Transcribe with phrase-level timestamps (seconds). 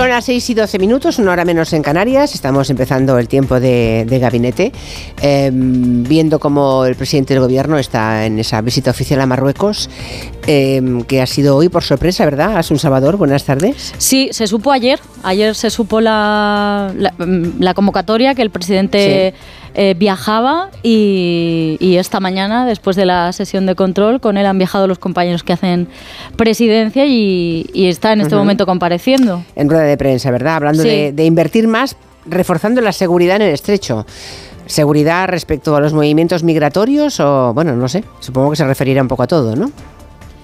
[0.00, 2.34] Son las 6 y 12 minutos, una hora menos en Canarias.
[2.34, 4.72] Estamos empezando el tiempo de, de gabinete,
[5.20, 9.90] eh, viendo cómo el presidente del gobierno está en esa visita oficial a Marruecos,
[10.46, 12.56] eh, que ha sido hoy por sorpresa, ¿verdad?
[12.56, 13.92] Asun Salvador, buenas tardes.
[13.98, 14.98] Sí, se supo ayer.
[15.22, 17.12] Ayer se supo la, la,
[17.58, 19.34] la convocatoria que el presidente.
[19.36, 19.59] Sí.
[19.74, 24.58] Eh, viajaba y, y, esta mañana, después de la sesión de control, con él han
[24.58, 25.86] viajado los compañeros que hacen
[26.36, 28.40] presidencia y, y está en este uh -huh.
[28.40, 29.44] momento compareciendo.
[29.54, 30.56] En rueda de prensa, ¿verdad?
[30.56, 30.88] Hablando sí.
[30.88, 31.96] de, de invertir más,
[32.26, 34.06] reforzando la seguridad en el estrecho.
[34.66, 39.08] ¿Seguridad respecto a los movimientos migratorios o, bueno, no sé, supongo que se referirá un
[39.08, 39.70] poco a todo, ¿no?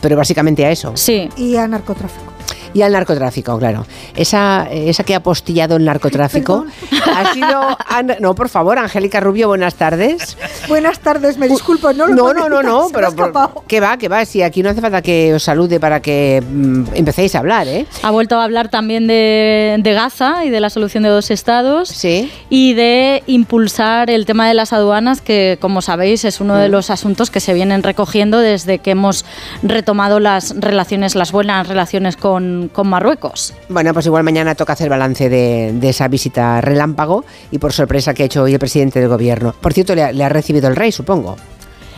[0.01, 0.93] Pero básicamente a eso.
[0.95, 1.29] Sí.
[1.37, 2.36] Y a narcotráfico.
[2.77, 3.87] Y al narcotráfico, claro.
[4.15, 6.67] Esa, esa que ha postillado el narcotráfico
[7.07, 7.79] ha sido.
[8.21, 10.37] No, por favor, Angélica Rubio, buenas tardes.
[10.69, 13.17] Buenas tardes, me disculpo, no lo No, no, no, no, pero.
[13.17, 13.33] Por,
[13.67, 14.27] ¿Qué va, qué va?
[14.27, 17.87] Si aquí no hace falta que os salude para que mm, empecéis a hablar, ¿eh?
[18.03, 21.89] Ha vuelto a hablar también de, de Gaza y de la solución de dos estados.
[21.89, 22.31] Sí.
[22.51, 26.59] Y de impulsar el tema de las aduanas, que, como sabéis, es uno mm.
[26.59, 29.25] de los asuntos que se vienen recogiendo desde que hemos
[29.63, 33.55] retomado las relaciones, las buenas relaciones con con Marruecos.
[33.69, 38.15] Bueno, pues igual mañana toca hacer balance de, de, esa visita relámpago y por sorpresa
[38.15, 39.55] que ha hecho hoy el presidente del gobierno.
[39.61, 41.37] Por cierto, le ha, le ha recibido el rey, supongo.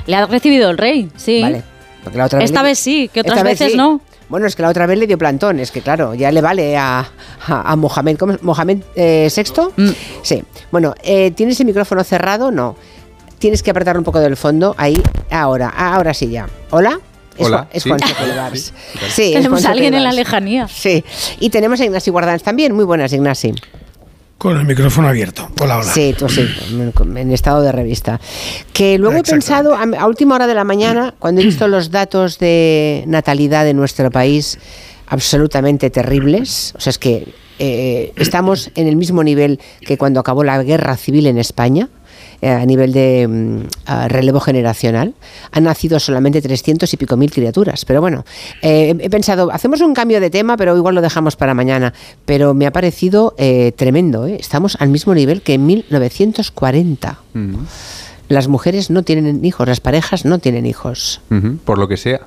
[0.06, 1.42] Le ha recibido el rey, sí.
[1.42, 1.62] Vale.
[2.02, 3.76] Porque la otra Esta vez, vez sí, que otras veces vez sí.
[3.76, 4.00] no.
[4.28, 6.76] Bueno, es que la otra vez le dio plantón, es que claro, ya le vale
[6.76, 7.00] a,
[7.46, 9.82] a, a Mohamed, ¿cómo, Mohamed eh, VI.
[9.82, 9.90] Mm.
[10.22, 10.44] Sí.
[10.70, 12.50] Bueno, eh, ¿tienes el micrófono cerrado?
[12.50, 12.76] No.
[13.38, 14.74] Tienes que apretar un poco del fondo.
[14.76, 16.48] Ahí, ahora, ahora sí ya.
[16.70, 17.00] ¿Hola?
[17.38, 17.88] Hola, es, ¿sí?
[17.88, 18.72] Juan Chocolibars.
[19.10, 20.68] Sí, tenemos a alguien en la lejanía.
[20.68, 21.04] Sí,
[21.40, 22.74] y tenemos a Ignasi Guardans también.
[22.74, 23.54] Muy buenas, Ignasi.
[24.38, 25.50] Con el micrófono abierto.
[25.60, 25.92] Hola, hola.
[25.92, 28.20] Sí, tú sí, en estado de revista.
[28.72, 32.38] Que luego he pensado, a última hora de la mañana, cuando he visto los datos
[32.38, 34.58] de natalidad de nuestro país,
[35.08, 36.72] absolutamente terribles.
[36.76, 37.26] O sea, es que
[37.58, 41.88] eh, estamos en el mismo nivel que cuando acabó la guerra civil en España
[42.40, 45.14] eh, a nivel de uh, relevo generacional.
[45.50, 47.84] Han nacido solamente 300 y pico mil criaturas.
[47.84, 48.24] Pero bueno,
[48.62, 51.92] eh, he pensado, hacemos un cambio de tema, pero igual lo dejamos para mañana.
[52.24, 54.26] Pero me ha parecido eh, tremendo.
[54.26, 57.18] Estamos al mismo nivel que en 1940.
[57.34, 57.56] Uh -huh.
[58.28, 61.20] Las mujeres no tienen hijos, las parejas no tienen hijos.
[61.30, 61.58] Uh -huh.
[61.64, 62.20] Por lo que sea.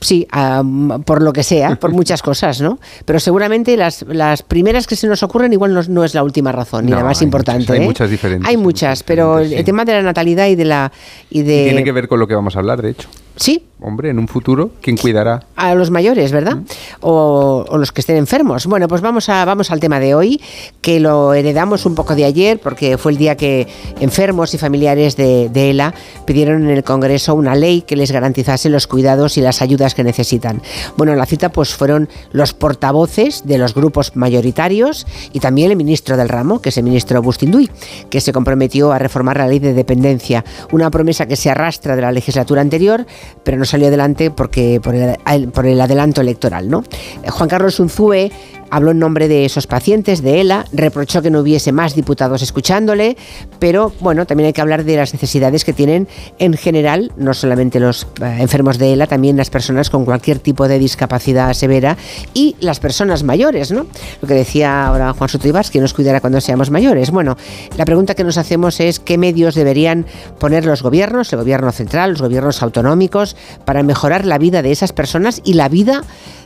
[0.00, 2.78] Sí, um, por lo que sea, por muchas cosas, ¿no?
[3.06, 6.52] Pero seguramente las, las primeras que se nos ocurren igual no, no es la última
[6.52, 7.62] razón, ni no, la más hay importante.
[7.62, 7.80] Muchas, ¿eh?
[7.80, 8.48] Hay muchas diferentes.
[8.48, 9.54] Hay muchas, pero sí.
[9.54, 10.92] el tema de la natalidad y de la...
[11.30, 11.62] Y, de...
[11.62, 13.08] y tiene que ver con lo que vamos a hablar, de hecho.
[13.36, 13.66] Sí.
[13.80, 15.42] Hombre, en un futuro, ¿quién cuidará?
[15.56, 16.56] A los mayores, ¿verdad?
[16.56, 16.64] ¿Mm?
[17.00, 18.66] O, o, los que estén enfermos.
[18.66, 20.40] Bueno, pues vamos, a, vamos al tema de hoy,
[20.80, 23.66] que lo heredamos un poco de ayer, porque fue el día que
[24.00, 25.92] enfermos y familiares de, de ELA
[26.24, 30.04] pidieron en el Congreso una ley que les garantizase los cuidados y las ayudas que
[30.04, 30.62] necesitan.
[30.96, 36.16] Bueno, la cita pues fueron los portavoces de los grupos mayoritarios y también el ministro
[36.16, 37.70] del ramo, que es el ministro Bustinduy,
[38.10, 42.02] que se comprometió a reformar la ley de dependencia, una promesa que se arrastra de
[42.02, 43.06] la legislatura anterior,
[43.42, 46.84] pero no salió adelante porque por el, por el adelanto electoral, ¿no?
[47.28, 48.30] Juan Carlos Unzúe
[48.74, 53.16] habló en nombre de esos pacientes, de ELA, reprochó que no hubiese más diputados escuchándole,
[53.60, 56.08] pero bueno, también hay que hablar de las necesidades que tienen
[56.40, 60.66] en general, no solamente los eh, enfermos de ELA, también las personas con cualquier tipo
[60.66, 61.96] de discapacidad severa
[62.34, 63.86] y las personas mayores, ¿no?
[64.20, 67.12] Lo que decía ahora Juan Soto Ibars, que nos cuidará cuando seamos mayores.
[67.12, 67.36] Bueno,
[67.76, 70.04] la pregunta que nos hacemos es qué medios deberían
[70.40, 74.92] poner los gobiernos, el gobierno central, los gobiernos autonómicos, para mejorar la vida de esas
[74.92, 76.02] personas y la vida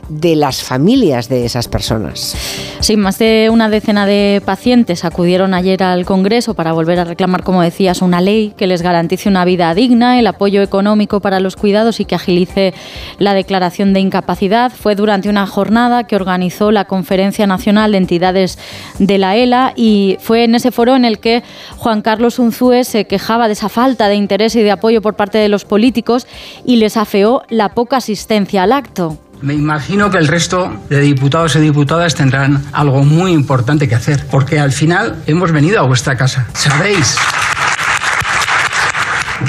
[0.09, 2.35] de las familias de esas personas.
[2.79, 7.43] Sí, más de una decena de pacientes acudieron ayer al Congreso para volver a reclamar,
[7.43, 11.55] como decías, una ley que les garantice una vida digna, el apoyo económico para los
[11.55, 12.73] cuidados y que agilice
[13.17, 14.71] la declaración de incapacidad.
[14.71, 18.57] Fue durante una jornada que organizó la Conferencia Nacional de Entidades
[18.97, 21.43] de la ELA y fue en ese foro en el que
[21.77, 25.37] Juan Carlos Unzúe se quejaba de esa falta de interés y de apoyo por parte
[25.37, 26.27] de los políticos
[26.65, 29.17] y les afeó la poca asistencia al acto.
[29.41, 34.25] Me imagino que el resto de diputados y diputadas tendrán algo muy importante que hacer,
[34.29, 36.47] porque al final hemos venido a vuestra casa.
[36.53, 37.15] Sabéis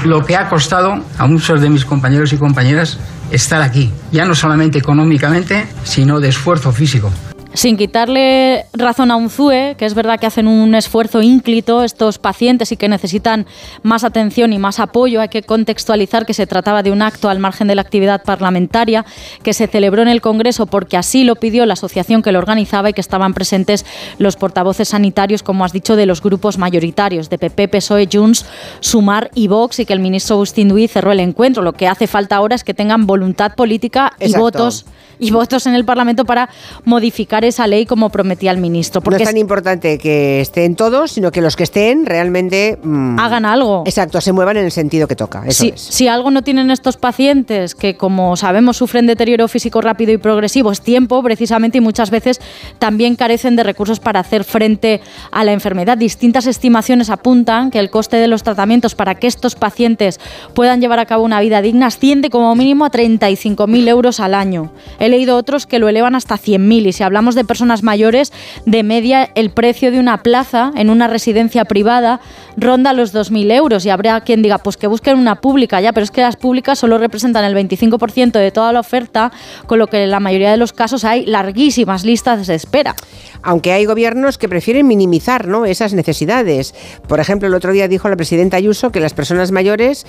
[0.04, 2.98] lo que ha costado a muchos de mis compañeros y compañeras
[3.32, 7.10] estar aquí, ya no solamente económicamente, sino de esfuerzo físico.
[7.52, 12.18] Sin quitarle razón a un ZUE, que es verdad que hacen un esfuerzo ínclito estos
[12.18, 13.44] pacientes y que necesitan
[13.82, 17.40] más atención y más apoyo, hay que contextualizar que se trataba de un acto al
[17.40, 19.04] margen de la actividad parlamentaria
[19.42, 22.90] que se celebró en el Congreso porque así lo pidió la asociación que lo organizaba
[22.90, 23.84] y que estaban presentes
[24.18, 28.46] los portavoces sanitarios, como has dicho, de los grupos mayoritarios de PP, PSOE, Junts,
[28.78, 31.64] Sumar y Vox y que el ministro Agustín Duy cerró el encuentro.
[31.64, 34.86] Lo que hace falta ahora es que tengan voluntad política y votos
[35.20, 36.48] y votos en el Parlamento para
[36.84, 39.00] modificar esa ley como prometía el ministro.
[39.00, 43.18] Porque no es tan importante que estén todos, sino que los que estén realmente mm,
[43.18, 43.84] hagan algo.
[43.86, 45.44] Exacto, se muevan en el sentido que toca.
[45.50, 50.18] si, si algo no tienen estos pacientes, que como sabemos sufren deterioro físico rápido y
[50.18, 52.40] progresivo, es tiempo precisamente y muchas veces
[52.78, 55.00] también carecen de recursos para hacer frente
[55.30, 55.98] a la enfermedad.
[55.98, 60.18] Distintas estimaciones apuntan que el coste de los tratamientos para que estos pacientes
[60.54, 64.72] puedan llevar a cabo una vida digna asciende como mínimo a 35.000 euros al año
[65.10, 68.32] leído otros que lo elevan hasta 100.000 y si hablamos de personas mayores,
[68.66, 72.20] de media el precio de una plaza en una residencia privada
[72.56, 76.04] ronda los 2.000 euros y habrá quien diga, pues que busquen una pública ya, pero
[76.04, 79.32] es que las públicas solo representan el 25% de toda la oferta,
[79.66, 82.94] con lo que en la mayoría de los casos hay larguísimas listas de espera.
[83.42, 85.64] Aunque hay gobiernos que prefieren minimizar ¿no?
[85.64, 86.74] esas necesidades.
[87.08, 90.06] Por ejemplo, el otro día dijo la presidenta Ayuso que las personas mayores,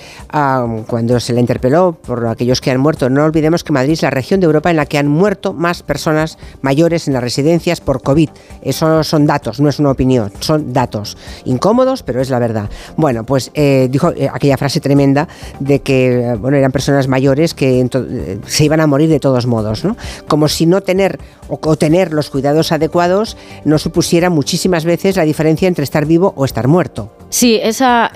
[0.86, 4.10] cuando se le interpeló por aquellos que han muerto, no olvidemos que Madrid es la
[4.10, 8.02] región de Europa en la que han muerto más personas mayores en las residencias por
[8.02, 8.30] COVID.
[8.62, 11.16] Eso son datos, no es una opinión, son datos.
[11.44, 12.70] Incómodos, pero es la verdad.
[12.96, 15.28] Bueno, pues eh, dijo eh, aquella frase tremenda
[15.60, 19.84] de que bueno, eran personas mayores que eh, se iban a morir de todos modos,
[19.84, 19.96] ¿no?
[20.28, 21.18] Como si no tener
[21.60, 26.44] o, tener los cuidados adecuados no supusiera muchísimas veces la diferencia entre estar vivo o
[26.44, 27.12] estar muerto.
[27.28, 28.10] Sí, esa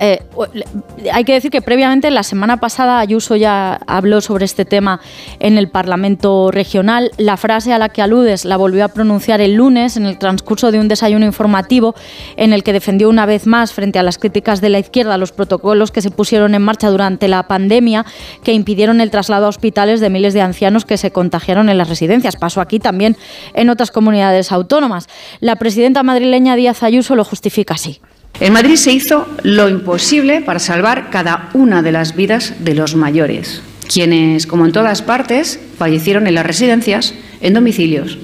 [1.11, 4.99] hay que decir que previamente la semana pasada Ayuso ya habló sobre este tema
[5.39, 7.11] en el Parlamento regional.
[7.17, 10.71] La frase a la que aludes la volvió a pronunciar el lunes en el transcurso
[10.71, 11.95] de un desayuno informativo
[12.35, 15.31] en el que defendió una vez más frente a las críticas de la izquierda los
[15.31, 18.05] protocolos que se pusieron en marcha durante la pandemia
[18.43, 21.89] que impidieron el traslado a hospitales de miles de ancianos que se contagiaron en las
[21.89, 22.35] residencias.
[22.35, 23.17] Pasó aquí también
[23.53, 25.07] en otras comunidades autónomas.
[25.39, 27.99] La presidenta madrileña Díaz Ayuso lo justifica así.
[28.39, 32.95] En Madrid se hizo lo imposible para salvar cada una de las vidas de los
[32.95, 38.19] mayores, quienes, como en todas partes, fallecieron en las residencias, en domicilios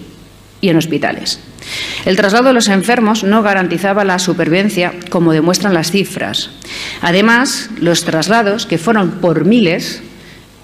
[0.62, 1.40] y en hospitales.
[2.06, 6.52] El traslado de los enfermos no garantizaba la supervivencia, como demuestran las cifras.
[7.02, 10.04] Además, los traslados, que fueron por miles,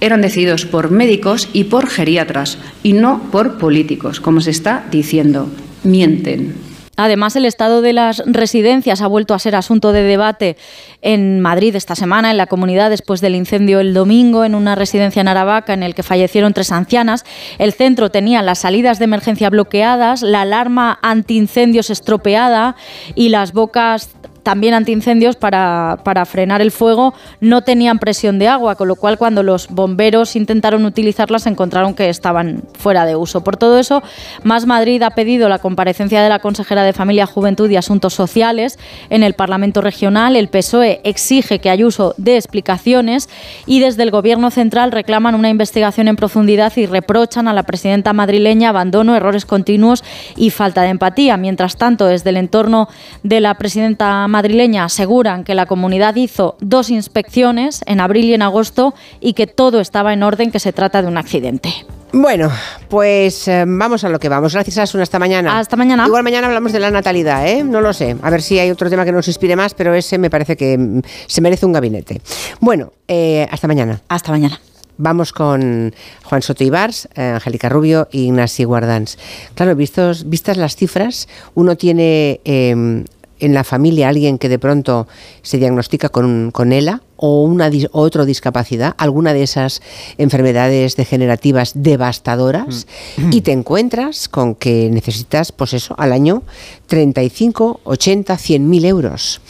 [0.01, 5.49] eran decididos por médicos y por geriatras, y no por políticos, como se está diciendo.
[5.83, 6.69] Mienten.
[7.01, 10.57] Además, el estado de las residencias ha vuelto a ser asunto de debate
[11.01, 15.21] en Madrid esta semana, en la comunidad, después del incendio el domingo en una residencia
[15.21, 17.23] en Aravaca en el que fallecieron tres ancianas.
[17.57, 22.75] El centro tenía las salidas de emergencia bloqueadas, la alarma antiincendios estropeada
[23.15, 24.09] y las bocas
[24.43, 29.17] también antiincendios para, para frenar el fuego no tenían presión de agua, con lo cual
[29.17, 33.43] cuando los bomberos intentaron utilizarlas encontraron que estaban fuera de uso.
[33.43, 34.01] Por todo eso,
[34.43, 38.79] Más Madrid ha pedido la comparecencia de la consejera de Familia, Juventud y Asuntos Sociales
[39.09, 40.35] en el Parlamento Regional.
[40.35, 43.29] El PSOE exige que Ayuso dé explicaciones
[43.65, 48.13] y desde el Gobierno central reclaman una investigación en profundidad y reprochan a la presidenta
[48.13, 50.03] madrileña abandono, errores continuos
[50.35, 51.37] y falta de empatía.
[51.37, 52.89] Mientras tanto, desde el entorno
[53.23, 58.41] de la presidenta madrileña aseguran que la comunidad hizo dos inspecciones en abril y en
[58.41, 61.73] agosto y que todo estaba en orden, que se trata de un accidente.
[62.11, 62.49] Bueno,
[62.89, 64.53] pues eh, vamos a lo que vamos.
[64.53, 65.03] Gracias, Asuna.
[65.03, 65.59] Hasta mañana.
[65.59, 66.07] Hasta mañana.
[66.07, 67.63] Igual mañana hablamos de la natalidad, ¿eh?
[67.63, 68.15] No lo sé.
[68.23, 70.77] A ver si hay otro tema que nos inspire más, pero ese me parece que
[70.77, 72.21] mm, se merece un gabinete.
[72.59, 74.01] Bueno, eh, hasta mañana.
[74.07, 74.59] Hasta mañana.
[74.97, 79.17] Vamos con Juan Soto Ibars, eh, Angélica Rubio y Ignasi Guardans.
[79.53, 83.05] Claro, vistos, vistas las cifras, uno tiene em,
[83.39, 85.07] en la familia alguien que de pronto
[85.41, 89.81] se diagnostica con, con ELA o una otra discapacidad, alguna de esas
[90.17, 93.33] enfermedades degenerativas devastadoras, mm.
[93.33, 96.43] y te encuentras con que necesitas, pues eso, al año
[96.87, 99.41] 35, 80, 100 mil euros.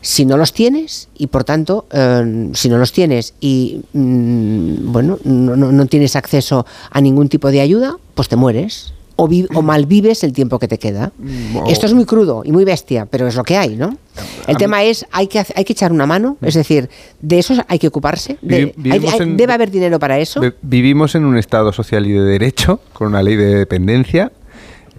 [0.00, 5.18] Si no los tienes, y por tanto, eh, si no los tienes y mm, bueno,
[5.24, 10.22] no, no tienes acceso a ningún tipo de ayuda, pues te mueres o, o malvives
[10.22, 11.10] el tiempo que te queda.
[11.18, 13.96] Mm, Esto es muy crudo y muy bestia, pero es lo que hay, ¿no?
[14.46, 16.88] El tema es, hay que, hay que echar una mano, es decir,
[17.20, 20.40] de eso hay que ocuparse, debe haber dinero para eso.
[20.62, 24.30] Vivimos en un Estado social y de derecho, con una ley de dependencia,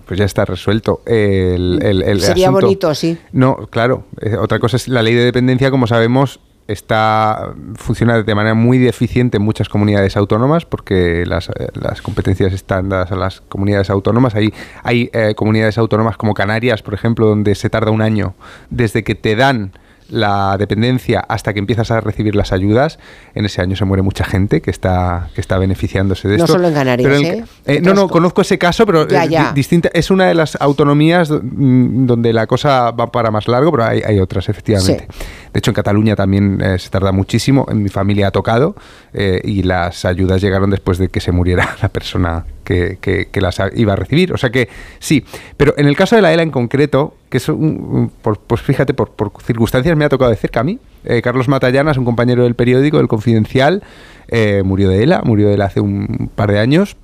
[0.05, 3.17] pues ya está resuelto el, el, Sería bonito, sí.
[3.31, 4.03] No, claro.
[4.21, 6.39] Eh, otra cosa es la ley de dependencia, como sabemos,
[6.71, 12.53] está funciona de manera muy deficiente en muchas comunidades autónomas porque las, eh, las competencias
[12.53, 14.35] están dadas a las comunidades autónomas.
[14.35, 18.35] Hay, hay eh, comunidades autónomas como Canarias, por ejemplo, donde se tarda un año
[18.69, 19.73] desde que te dan
[20.09, 22.99] la dependencia hasta que empiezas a recibir las ayudas,
[23.35, 26.53] en ese año se muere mucha gente que está, que está beneficiándose de No esto.
[26.53, 27.43] solo en Canarias, Pero ¿eh?
[27.65, 29.51] eh, no, no, co- conozco ese caso, pero Ya, ya.
[29.53, 33.85] distinta, es una de las autonomías mm, donde la cosa va para más largo, pero
[33.85, 35.07] hay, hay otras, efectivamente.
[35.53, 37.65] De hecho, en Cataluña también eh, se tarda muchísimo.
[37.71, 38.75] En mi familia ha tocado
[39.13, 43.41] eh, y las ayudas llegaron después de que se muriera la persona que, que- que
[43.41, 44.33] las iba a recibir.
[44.33, 45.25] O sea que sí.
[45.57, 49.11] Pero en el caso de la ELA en concreto, que es un, pues fíjate, por,
[49.43, 50.79] circunstancias me ha tocado de cerca a mí.
[51.05, 53.83] Eh, Carlos Matallanas, un compañero del periódico, del Confidencial,
[54.27, 56.97] eh, murió de ELA, murió de ELA hace un par de años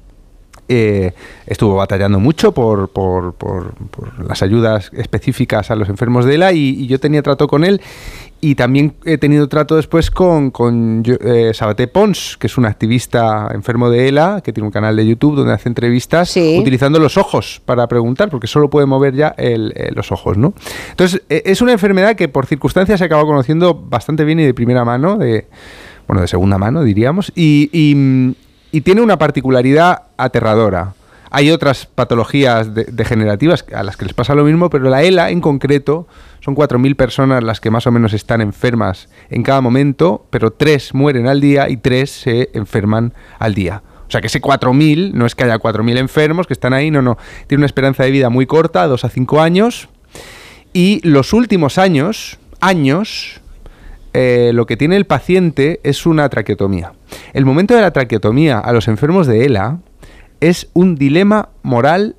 [0.67, 1.13] eh,
[1.48, 6.53] estuvo batallando mucho por, por- por- por las ayudas específicas a los enfermos de ELA
[6.53, 7.81] y, y yo tenía trato con él
[8.41, 13.50] y también he tenido trato después con, con eh, Sabaté Pons, que es un activista
[13.53, 16.57] enfermo de ELA, que tiene un canal de YouTube donde hace entrevistas Sí.
[16.60, 20.53] utilizando los ojos para preguntar, porque solo puede mover ya el- eh, los ojos, ¿no?
[20.91, 24.53] Entonces, eh, es una enfermedad que por circunstancias se acabado conociendo bastante bien y de
[24.53, 25.48] primera mano, de,
[26.07, 28.34] bueno, de segunda mano, diríamos, y, y, mm,
[28.75, 30.94] y tiene una particularidad aterradora.
[31.32, 35.29] Hay otras patologías de- degenerativas a las que les pasa lo mismo, pero la ELA
[35.32, 36.08] en concreto
[36.41, 40.94] son 4.000 personas las que más o menos están enfermas en cada momento, pero tres
[40.94, 43.82] mueren al día y tres se enferman al día.
[44.08, 47.01] O sea que ese 4.000 no es que haya 4.000 enfermos que están ahí, no,
[47.01, 47.17] no.
[47.48, 49.89] Tiene una esperanza de vida muy corta, 2 a 5 años.
[50.74, 53.41] Y los últimos años, años,
[54.17, 56.93] eh, lo que tiene el paciente es una traqueotomía.
[57.34, 59.79] El momento de la traqueotomía a los enfermos de ELA
[60.39, 62.15] es un dilema moral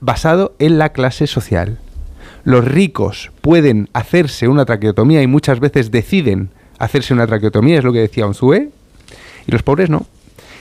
[0.00, 1.78] basado en la clase social.
[2.42, 7.92] Los ricos pueden hacerse una traqueotomía y muchas veces deciden hacerse una traqueotomía, es lo
[7.92, 8.70] que decía Onzue,
[9.46, 10.06] y los pobres no.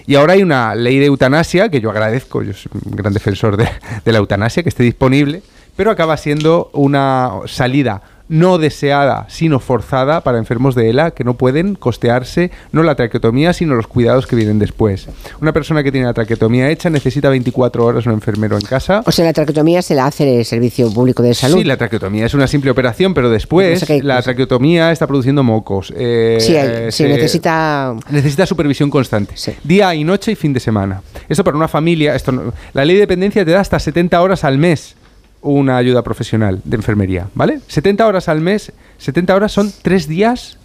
[0.06, 3.58] Y ahora hay una ley de eutanasia, que yo agradezco, yo soy un gran defensor
[3.58, 3.68] de,
[4.06, 5.42] de la eutanasia, que esté disponible,
[5.76, 11.36] pero acaba siendo una salida no deseada, sino forzada para enfermos de ELA que no
[11.36, 15.08] pueden costearse no la traqueotomía, sino los cuidados que vienen después.
[15.42, 19.02] Una persona que tiene la traqueotomía hecha necesita 24 horas un enfermero en casa.
[19.06, 21.58] O sea, la traqueotomía se la hace el Servicio Público de Salud.
[21.58, 25.94] Sí, la traqueotomía es una simple operación, pero después la traqueotomía está produciendo mocos.
[25.96, 27.96] eh, Sí, hay- sí, se- necesita...
[28.10, 29.34] Necesita supervisión constante.
[29.38, 29.54] Sí.
[29.64, 31.02] Día y noche y fin de semana.
[31.30, 34.44] Esto para una familia, esto no- la ley de dependencia te da hasta 70 horas
[34.44, 34.96] al mes
[35.42, 37.60] una ayuda profesional de enfermería, ¿vale?
[37.68, 40.58] 70 horas al mes, 70 horas son tres días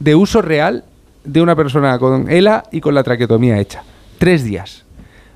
[0.00, 0.84] de uso real
[1.24, 3.82] de una persona con ELA y con la traqueotomía hecha.
[4.18, 4.82] Tres días.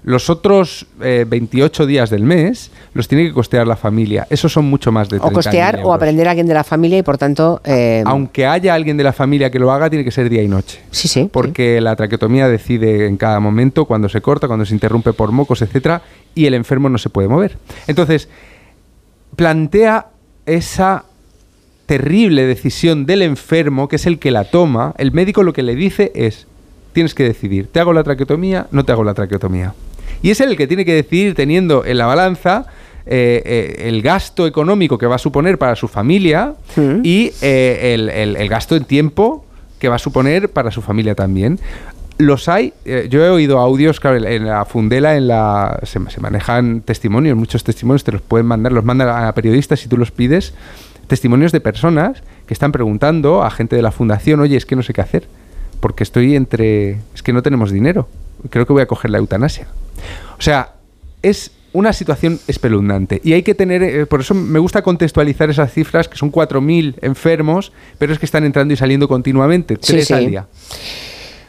[0.05, 4.27] Los otros eh, 28 días del mes los tiene que costear la familia.
[4.31, 6.99] Esos son mucho más de O 30.000 costear o aprender a alguien de la familia
[6.99, 7.61] y por tanto...
[7.65, 10.49] eh, Aunque haya alguien de la familia que lo haga, tiene que ser día y
[10.49, 10.81] noche.
[10.93, 11.29] sí, sí.
[11.31, 15.63] Porque la traqueotomía decide en cada momento cuando se corta, cuando se interrumpe por mocos,
[15.63, 16.01] etcétera,
[16.35, 17.59] y el enfermo no se puede mover.
[17.87, 18.29] Entonces,
[19.39, 20.09] plantea
[20.47, 21.05] esa
[21.87, 24.95] terrible decisión del enfermo, que es el que la toma.
[24.99, 26.49] El médico lo que le dice es:
[26.93, 28.67] tienes que decidir, ¿te hago la traqueotomía?
[28.73, 29.75] No te hago la traqueotomía.
[30.23, 32.67] Y es él el que tiene que decidir, teniendo en la balanza
[33.07, 36.55] eh, eh, el gasto económico que va a suponer para su familia
[37.05, 39.47] y eh, el, el- el gasto en tiempo
[39.79, 41.61] que va a suponer para su familia también.
[42.19, 46.21] Los hay, eh, yo he oído audios, claro, en- la Fundela en la, se, se
[46.21, 50.11] manejan testimonios, muchos testimonios te los pueden mandar, los mandan a periodistas si tú los
[50.11, 50.53] pides,
[51.07, 54.83] testimonios de personas que están preguntando a gente de la fundación, oye, es que no
[54.83, 55.29] sé qué hacer,
[55.81, 58.09] porque estoy entre, es que no tenemos dinero,
[58.51, 59.69] creo que voy a coger la eutanasia.
[60.39, 60.73] O sea,
[61.23, 63.21] es una situación espeluznante.
[63.23, 66.97] Y hay que tener, eh, por eso me gusta contextualizar esas cifras, que son 4.000
[67.03, 70.15] enfermos, pero es que están entrando y saliendo continuamente, Sí, tres sí.
[70.15, 70.47] al día.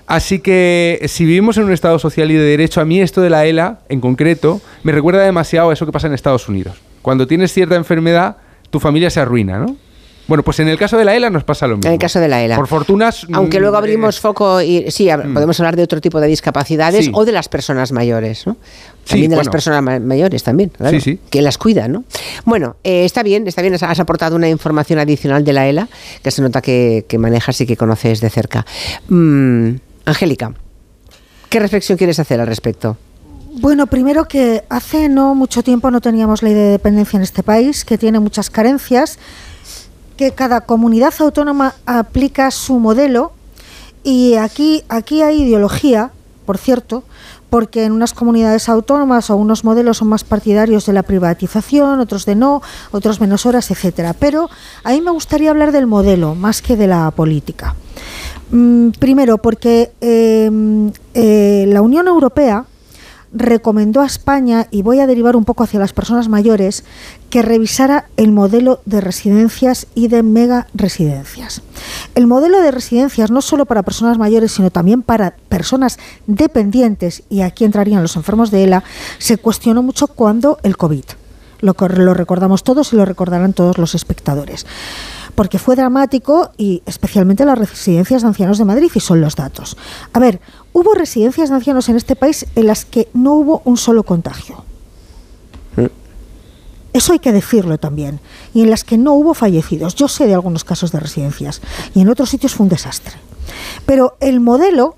[0.10, 3.30] Así que si vivimos en un Estado social y de derecho, a mí esto de
[3.30, 6.78] la ELA, en concreto, me recuerda demasiado a eso que pasa en Estados Unidos.
[7.04, 8.38] Cuando tienes cierta enfermedad,
[8.72, 9.78] tu familia se arruina, ¿no?
[10.28, 11.88] Bueno, pues en el caso de la ELA nos pasa lo mismo.
[11.88, 12.56] En el caso de la ELA.
[12.56, 13.26] Por fortunas...
[13.34, 16.28] Aunque mm, luego abrimos eh, foco y sí, hab- podemos hablar de otro tipo de
[16.28, 17.12] discapacidades Sí.
[17.16, 18.54] o de las personas mayores, ¿no?
[19.06, 21.20] Sí, También de las personas ma- mayores también, claro, Sí, sí.
[21.32, 22.04] que las cuidan, ¿no?
[22.46, 25.88] Bueno, eh, está bien, está bien, has, has aportado una información adicional de la ELA
[26.24, 28.66] que se nota que, que manejas y que conoces de cerca.
[29.08, 29.70] Mm,
[30.06, 30.54] Angélica,
[31.50, 32.98] ¿qué reflexión quieres hacer al respecto?
[33.54, 37.84] Bueno, primero que hace no mucho tiempo no teníamos ley de dependencia en este país,
[37.84, 39.18] que tiene muchas carencias,
[40.18, 43.34] que cada comunidad autónoma aplica su modelo
[44.04, 46.12] y aquí, aquí hay ideología
[46.50, 47.04] por cierto,
[47.52, 52.26] porque en unas comunidades autónomas o unos modelos son más partidarios de la privatización, otros
[52.26, 54.16] de no, otros menos horas, etcétera.
[54.18, 54.50] Pero
[54.84, 57.76] a mí me gustaría hablar del modelo más que de la política.
[58.52, 60.50] Mm, primero, porque eh,
[61.14, 62.66] eh, la Unión Europea
[63.32, 66.84] recomendó a España, y voy a derivar un poco hacia las personas mayores,
[67.30, 71.62] que revisara el modelo de residencias y de mega residencias.
[72.16, 77.42] El modelo de residencias no solo para personas mayores, sino también para personas dependientes, y
[77.42, 78.84] aquí entrarían los enfermos de ELA,
[79.20, 81.06] se cuestionó mucho cuando el COVID.
[81.62, 84.66] Lo, lo recordamos todos y lo recordarán todos los espectadores
[85.36, 89.78] porque fue dramático y especialmente las residencias de ancianos de Madrid y son los datos.
[90.14, 90.40] A ver,
[90.74, 94.64] hubo residencias de ancianos en este país en las que no hubo un solo contagio.
[95.76, 95.86] Mm.
[96.94, 98.20] Eso hay que decirlo también.
[98.54, 99.96] Y en las que no hubo fallecidos.
[99.96, 101.62] Yo sé de algunos casos de residencias.
[101.94, 103.14] Y en otros sitios fue un desastre.
[103.86, 104.96] Pero el modelo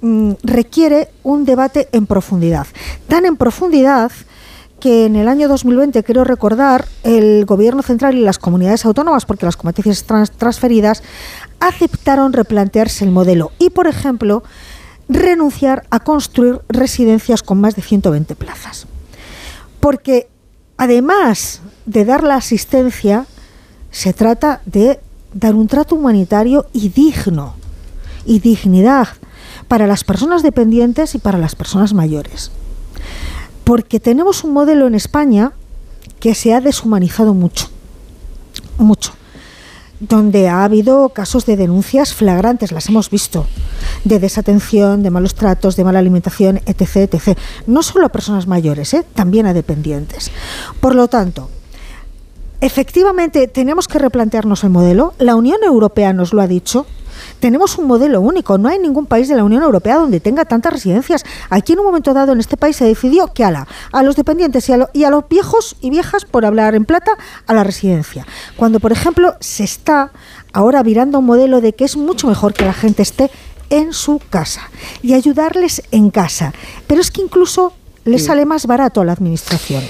[0.00, 2.66] mm, requiere un debate en profundidad.
[3.08, 4.12] Tan en profundidad
[4.82, 9.46] que en el año 2020, quiero recordar, el Gobierno central y las comunidades autónomas, porque
[9.46, 10.04] las competencias
[10.36, 11.04] transferidas,
[11.60, 14.42] aceptaron replantearse el modelo y, por ejemplo,
[15.08, 18.88] renunciar a construir residencias con más de 120 plazas.
[19.78, 20.26] Porque
[20.76, 23.26] además de dar la asistencia,
[23.92, 24.98] se trata de
[25.32, 27.54] dar un trato humanitario y digno,
[28.26, 29.06] y dignidad
[29.68, 32.50] para las personas dependientes y para las personas mayores
[33.64, 35.52] porque tenemos un modelo en España
[36.20, 37.68] que se ha deshumanizado mucho,
[38.78, 39.12] mucho,
[40.00, 43.46] donde ha habido casos de denuncias flagrantes, las hemos visto,
[44.04, 47.38] de desatención, de malos tratos, de mala alimentación, etc., etc.
[47.66, 49.04] No solo a personas mayores, ¿eh?
[49.14, 50.30] también a dependientes.
[50.80, 51.50] Por lo tanto,
[52.60, 55.14] efectivamente tenemos que replantearnos el modelo.
[55.18, 56.86] La Unión Europea nos lo ha dicho,
[57.42, 58.56] tenemos un modelo único.
[58.56, 61.24] No hay ningún país de la Unión Europea donde tenga tantas residencias.
[61.50, 64.14] Aquí en un momento dado en este país se decidió que a, la, a los
[64.14, 67.18] dependientes y a, y a los viejos y viejas, por hablar en plata,
[67.48, 68.24] a la residencia.
[68.56, 70.12] Cuando, por ejemplo, se está
[70.52, 73.28] ahora virando un modelo de que es mucho mejor que la gente esté
[73.70, 74.70] en su casa
[75.02, 76.52] y ayudarles en casa.
[76.86, 77.72] Pero es que incluso
[78.04, 79.82] les sale más barato a la administración.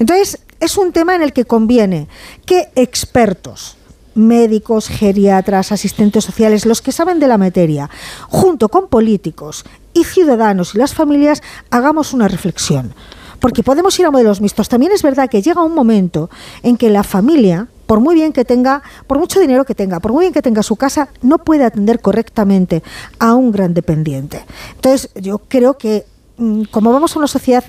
[0.00, 2.08] Entonces, es un tema en el que conviene
[2.46, 3.76] que expertos,
[4.14, 7.90] médicos, geriatras, asistentes sociales, los que saben de la materia,
[8.28, 12.94] junto con políticos y ciudadanos y las familias, hagamos una reflexión.
[13.40, 14.68] Porque podemos ir a modelos mixtos.
[14.68, 16.30] También es verdad que llega un momento
[16.62, 20.12] en que la familia, por muy bien que tenga, por mucho dinero que tenga, por
[20.12, 22.82] muy bien que tenga su casa, no puede atender correctamente
[23.18, 24.44] a un gran dependiente.
[24.76, 26.06] Entonces, yo creo que
[26.38, 27.64] mm, como vamos a una sociedad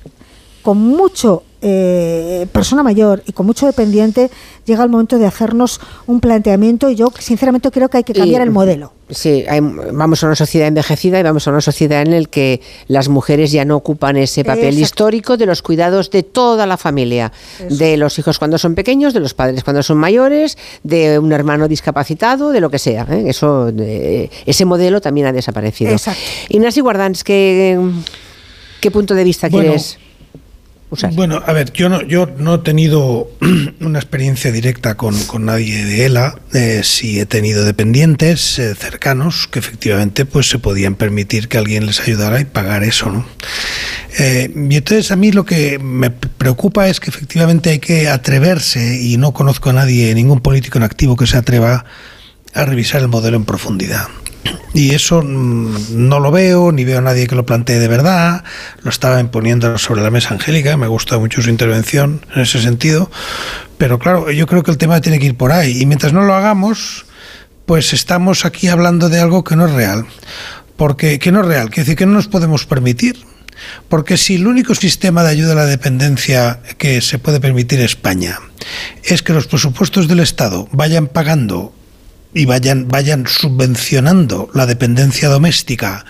[0.62, 4.30] con mucho eh, persona mayor y con mucho dependiente,
[4.66, 8.44] llega el momento de hacernos un planteamiento y yo sinceramente creo que hay que cambiar
[8.44, 8.94] el modelo.
[9.10, 9.44] Sí,
[9.92, 13.52] vamos a una sociedad envejecida y vamos a una sociedad en la que las mujeres
[13.52, 17.32] ya no ocupan ese papel histórico de los cuidados de toda la familia,
[17.68, 21.68] de los hijos cuando son pequeños, de los padres cuando son mayores, de un hermano
[21.68, 23.08] discapacitado, de lo que sea.
[23.10, 23.24] ¿eh?
[23.26, 25.94] Eso, ese modelo también ha desaparecido.
[25.94, 26.22] Exacto.
[26.50, 27.80] Ignacio Guardans, ¿qué,
[28.82, 29.98] ¿qué punto de vista quieres?
[31.14, 33.30] Bueno, a ver, yo no, yo no he tenido
[33.82, 39.60] una experiencia directa con, nadie de ELA, eh, sí he tenido dependientes eh, cercanos que
[39.60, 43.26] efectivamente pues se podían permitir que alguien les ayudara y pagar eso, ¿no?
[44.20, 49.02] Eh, y entonces a mí lo que me preocupa es que efectivamente hay que atreverse,
[49.02, 51.84] y no conozco a nadie, ningún político en activo que se atreva
[52.54, 54.08] a revisar el modelo en profundidad.
[54.74, 58.44] Y eso mm, no lo veo, ni veo a nadie que lo plantee de verdad.
[58.84, 63.10] Lo estaba imponiendo sobre la mesa Angélica, me gusta mucho su intervención en ese sentido.
[63.78, 65.82] Pero claro, yo creo que el tema tiene que ir por ahí.
[65.82, 67.06] Y mientras no lo hagamos,
[67.66, 70.06] pues estamos aquí hablando de algo que no es real.
[70.78, 73.18] Porque, que no es real, quiere decir que no nos podemos permitir.
[73.88, 78.40] Porque si el único sistema de ayuda a la dependencia que se puede permitir España
[79.04, 81.74] es que los presupuestos del Estado vayan pagando
[82.36, 86.06] y vayan, vayan subvencionando la dependencia doméstica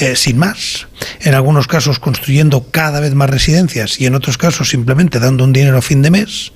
[0.00, 0.86] eh, sin más,
[1.20, 5.52] en algunos casos construyendo cada vez más residencias y en otros casos simplemente dando un
[5.52, 6.52] dinero a fin de mes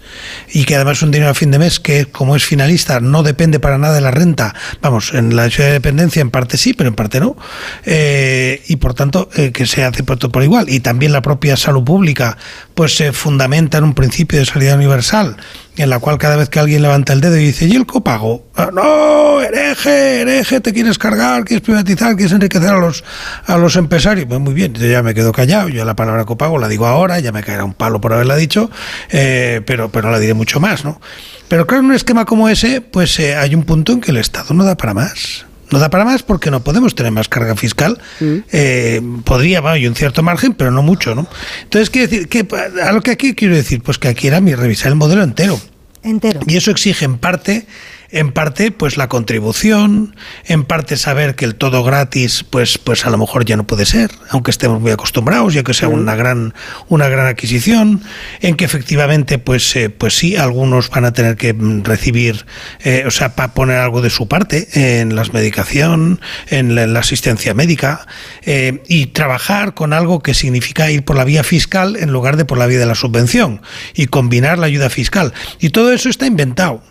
[0.52, 3.60] y que además un dinero a fin de mes que como es finalista no depende
[3.60, 6.88] para nada de la renta, vamos, en la ciudad de dependencia en parte sí, pero
[6.88, 7.36] en parte no,
[7.84, 11.84] eh, y por tanto eh, que se hace por, igual y también la propia salud
[11.84, 12.36] pública
[12.74, 15.36] pues se fundamenta en un principio de salida universal
[15.76, 18.46] en la cual cada vez que alguien levanta el dedo y dice, ¿y el copago?
[18.54, 23.04] Ah, no, hereje, hereje, te quieres cargar, quieres privatizar, quieres enriquecer a los,
[23.44, 24.26] a los empresarios.
[24.36, 27.18] Pues muy bien, yo ya me quedo callado, yo la palabra copago la digo ahora,
[27.20, 28.70] ya me caerá un palo por haberla dicho,
[29.08, 31.00] eh, pero, pero no la diré mucho más, ¿no?
[31.48, 34.18] Pero claro, en un esquema como ese, pues eh, hay un punto en que el
[34.18, 35.46] Estado no da para más.
[35.70, 37.98] No da para más porque no podemos tener más carga fiscal.
[38.20, 38.36] Mm.
[38.52, 41.26] Eh, podría, hay un cierto margen, pero no mucho, ¿no?
[41.62, 42.46] Entonces, quiero decir, que,
[42.82, 45.58] a lo que aquí quiero decir, pues que aquí era mi revisar el modelo entero.
[46.02, 46.40] Entero.
[46.46, 47.66] Y eso exige en parte
[48.10, 53.10] en parte pues la contribución, en parte saber que el todo gratis pues pues a
[53.10, 56.54] lo mejor ya no puede ser, aunque estemos muy acostumbrados, ya que sea una gran
[56.88, 58.02] una gran adquisición,
[58.40, 62.46] en que efectivamente pues eh, pues sí algunos van a tener que mm, recibir
[62.80, 67.52] eh, o sea para poner algo de su parte en la medicación, en la, asistencia
[67.52, 68.06] médica
[68.42, 72.44] eh, y trabajar con algo que significa ir por la vía fiscal en lugar de
[72.44, 73.60] por la vía de la subvención
[73.94, 75.32] y combinar la ayuda fiscal.
[75.60, 76.82] Y todo eso está inventado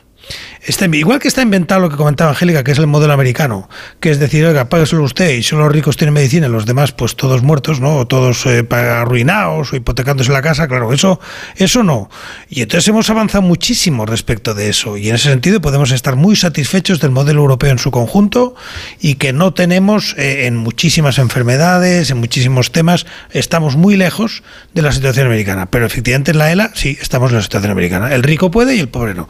[0.94, 4.20] igual que está inventado lo que comentaba Angélica, que es el modelo americano, que es
[4.20, 7.80] decir, oiga, págueselo usted y solo los ricos tienen medicina los demás, pues todos muertos,
[7.80, 7.98] ¿no?
[7.98, 11.20] O todos eh, arruinados o hipotecándose la casa, claro, eso,
[11.56, 12.10] eso no.
[12.50, 14.98] Y entonces hemos avanzado muchísimo respecto de eso.
[14.98, 18.56] Y en ese sentido podemos estar muy satisfechos del modelo europeo en su conjunto
[19.00, 24.82] y que no tenemos eh, en muchísimas enfermedades, en muchísimos temas, estamos muy lejos de
[24.82, 25.68] la situación americana.
[25.68, 28.14] Pero efectivamente en la ELA sí estamos en la situación americana.
[28.14, 29.30] El rico puede y el pobre no.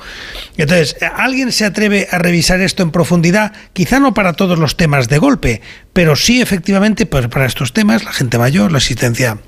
[0.57, 0.95] Entonces,
[1.25, 3.51] ¿alguien se atreve a revisar esto en profundidad?
[3.73, 5.61] Quizá no para todos los temas de golpe,
[5.91, 9.39] pero sí efectivamente pues, para estos temas, la gente mayor, la asistencia.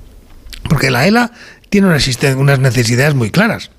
[0.68, 1.30] Porque la ELA
[1.70, 3.70] tiene unas necesidades muy claras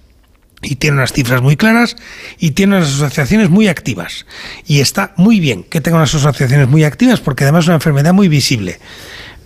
[0.62, 1.98] y tiene unas cifras muy claras
[2.38, 4.26] y tiene unas asociaciones muy activas.
[4.66, 8.14] Y está muy bien que tenga unas asociaciones muy activas porque además es una enfermedad
[8.14, 8.80] muy visible.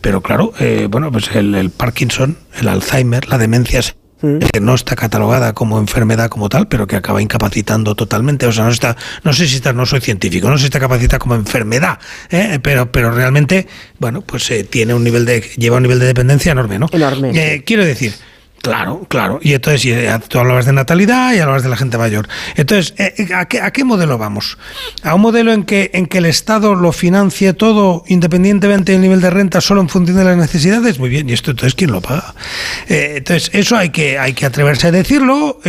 [0.02, 3.80] Pero claro, eh, bueno, pues el, el, Parkinson, el Alzheimer, la demencia
[4.24, 8.46] que no está catalogada como enfermedad como tal, pero que acaba incapacitando totalmente.
[8.46, 10.80] O sea, no está, no sé si está, no soy científico, no sé si está
[10.80, 12.60] capacitada como enfermedad, ¿eh?
[12.64, 13.68] pero, pero realmente,
[14.00, 16.88] bueno, pues eh, tiene un nivel de, lleva un nivel de dependencia enorme, ¿no?
[16.92, 17.32] Enorme.
[17.34, 18.14] Eh, quiero decir,
[18.64, 19.42] Claro, claro.
[19.44, 19.94] Y entonces
[20.30, 22.30] tú hablabas de natalidad y hablabas de la gente mayor.
[22.56, 24.58] Entonces, eh, eh, ¿a qué, ¿a qué, modelo vamos?
[25.04, 29.20] ¿A un modelo en que, en que el Estado lo financie todo independientemente del nivel
[29.20, 30.98] de renta solo en función de las necesidades?
[30.98, 32.36] Muy bien, ¿y esto entonces quién lo paga?
[32.88, 35.60] Eh, entonces, eso hay que, hay que atreverse a decirlo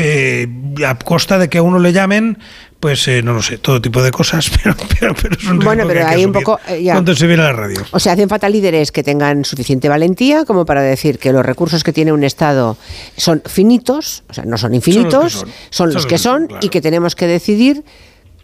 [0.87, 2.39] a costa de que a uno le llamen
[2.85, 5.85] pues eh, no lo sé, todo tipo de cosas, pero, pero, pero es un Bueno,
[5.87, 6.61] pero hay un poco.
[6.69, 7.83] Eh, cuando se viene a la radio.
[7.93, 11.83] O sea, hacen falta líderes que tengan suficiente valentía como para decir que los recursos
[11.83, 12.77] que tiene un Estado
[13.17, 17.27] son finitos, o sea, no son infinitos, son los que son, y que tenemos que
[17.27, 17.85] decidir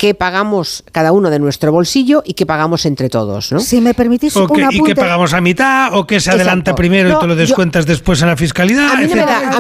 [0.01, 3.61] qué pagamos cada uno de nuestro bolsillo y qué pagamos entre todos, ¿no?
[3.61, 4.75] Si me permitís un apunte...
[4.75, 8.23] Y qué pagamos a mitad, o qué se adelanta primero y te lo descuentas después
[8.23, 8.93] en la fiscalidad.
[8.93, 8.97] A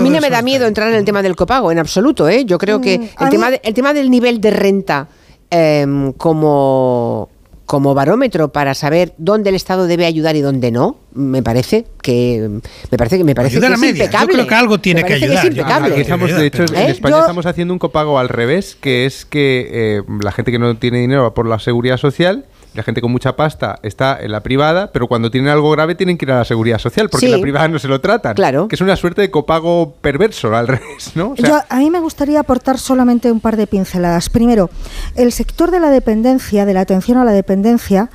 [0.00, 2.46] mí, no me da, miedo entrar en el tema del copago, en absoluto, ¿eh?
[2.46, 5.08] Yo creo que mm, el, tema, el tema del nivel de renta
[5.50, 7.28] em, como
[7.70, 12.50] como barómetro para saber dónde el Estado debe ayudar y dónde no, me parece que
[12.90, 14.32] me parece que me parece que es impecable.
[14.32, 15.88] Yo creo que algo tiene que ayudar.
[15.88, 16.90] de hecho, en ¿Eh?
[16.90, 20.76] España estamos haciendo un copago al revés, que es que eh, la gente que no
[20.78, 24.40] tiene dinero va por la seguridad social la gente con mucha pasta está en la
[24.40, 27.40] privada, pero cuando tienen algo grave tienen que ir a la seguridad social, porque la
[27.40, 28.34] privada no se lo tratan.
[28.34, 28.68] Claro.
[28.68, 31.34] Que es una suerte de copago perverso, al revés, ¿no?
[31.68, 34.30] a mí me gustaría aportar solamente un par de pinceladas.
[34.30, 34.70] Primero,
[35.16, 38.10] el sector de la dependencia, de la atención a la dependencia,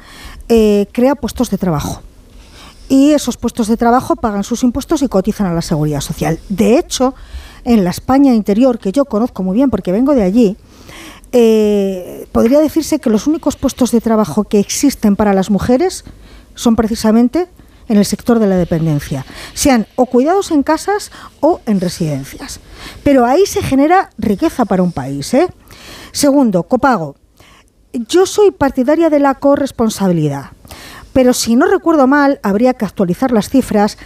[0.47, 2.01] eh, crea puestos de trabajo.
[2.87, 6.39] Y esos puestos de trabajo pagan sus impuestos y cotizan a la seguridad social.
[6.49, 7.15] De hecho,
[7.63, 10.55] en la España interior, que yo conozco muy bien porque vengo de allí,
[11.37, 16.05] eh, podría decirse que los únicos puestos de trabajo que existen para las mujeres
[16.53, 17.49] son precisamente
[17.89, 22.61] en el sector de la dependencia, sean o cuidados en casas o en residencias.
[23.03, 25.33] Pero ahí se genera riqueza para un país.
[25.33, 25.49] ¿eh?
[26.13, 27.17] Segundo, copago.
[27.91, 30.51] Yo soy partidaria de la corresponsabilidad,
[31.11, 33.97] pero si no recuerdo mal, habría que actualizar las cifras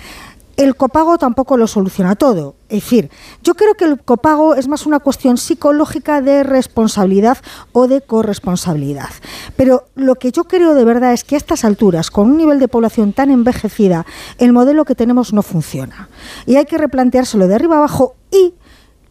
[0.60, 2.56] el copago tampoco lo soluciona todo.
[2.68, 3.10] Es decir,
[3.42, 7.38] yo creo que el copago es más una cuestión psicológica de responsabilidad
[7.72, 9.10] o de corresponsabilidad.
[9.56, 12.60] Pero lo que yo creo de verdad es que a estas alturas, con un nivel
[12.60, 14.06] de población tan envejecida,
[14.38, 16.10] el modelo que tenemos no funciona.
[16.46, 18.54] Y hay que replanteárselo de arriba abajo y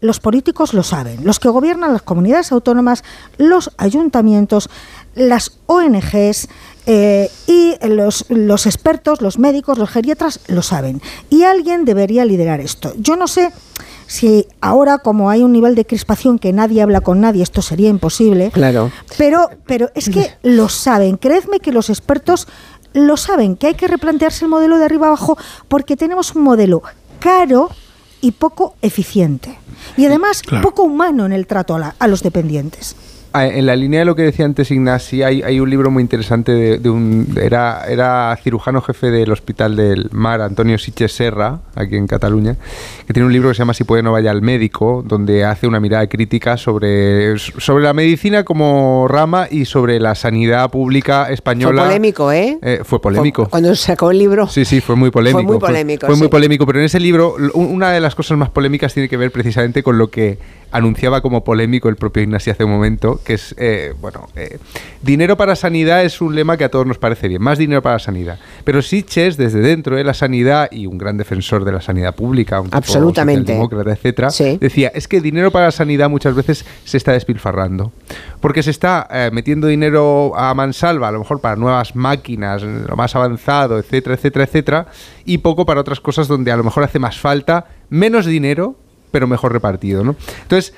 [0.00, 3.02] los políticos lo saben, los que gobiernan las comunidades autónomas,
[3.38, 4.68] los ayuntamientos,
[5.14, 6.48] las ONGs,
[6.90, 11.02] eh, y los, los expertos, los médicos, los geriatras lo saben.
[11.28, 12.94] Y alguien debería liderar esto.
[12.96, 13.52] Yo no sé
[14.06, 17.90] si ahora como hay un nivel de crispación que nadie habla con nadie, esto sería
[17.90, 18.50] imposible.
[18.52, 18.90] Claro.
[19.18, 21.18] Pero, pero es que lo saben.
[21.18, 22.48] Creedme que los expertos
[22.94, 25.36] lo saben, que hay que replantearse el modelo de arriba abajo
[25.68, 26.82] porque tenemos un modelo
[27.20, 27.68] caro
[28.22, 29.58] y poco eficiente.
[29.98, 32.96] Y además poco humano en el trato a los dependientes.
[33.46, 36.78] En la línea de lo que decía antes Ignasi, hay, hay un libro muy interesante
[36.78, 37.34] de, un...
[37.40, 42.56] Era, era cirujano jefe del Hospital del Mar, Antonio Siches Serra, aquí en Cataluña,
[43.06, 45.66] que tiene un libro que se llama Si puede no vaya al médico, donde hace
[45.66, 51.82] una mirada crítica sobre, sobre la medicina como rama y sobre la sanidad pública española.
[51.82, 52.58] Fue polémico, ¿eh?
[52.62, 53.48] eh fue polémico.
[53.48, 54.46] cuando sacó el libro.
[54.48, 55.38] Sí, sí, fue muy polémico.
[55.38, 56.06] Fue muy polémico.
[56.06, 59.16] Fue, muy polémico, pero en ese libro una de las cosas más polémicas tiene que
[59.16, 60.38] ver precisamente con lo que
[60.70, 64.58] anunciaba como polémico el propio Ignacio hace un momento, que es, eh, bueno, eh,
[65.02, 67.98] dinero para sanidad es un lema que a todos nos parece bien, más dinero para
[67.98, 68.38] sanidad.
[68.64, 72.60] Pero Siches, desde dentro de la sanidad y un gran defensor de la sanidad pública,
[72.60, 73.52] un Absolutamente.
[73.52, 74.28] demócrata, etcétera,
[74.60, 77.92] decía, es que dinero para sanidad muchas veces se está despilfarrando,
[78.40, 82.96] porque se está eh, metiendo dinero a mansalva, a lo mejor para nuevas máquinas, lo
[82.96, 84.86] más avanzado, etcétera, etcétera, etcétera,
[85.24, 88.76] y poco para otras cosas donde a lo mejor hace más falta menos dinero
[89.10, 90.16] pero mejor repartido, ¿no?
[90.42, 90.72] Entonces,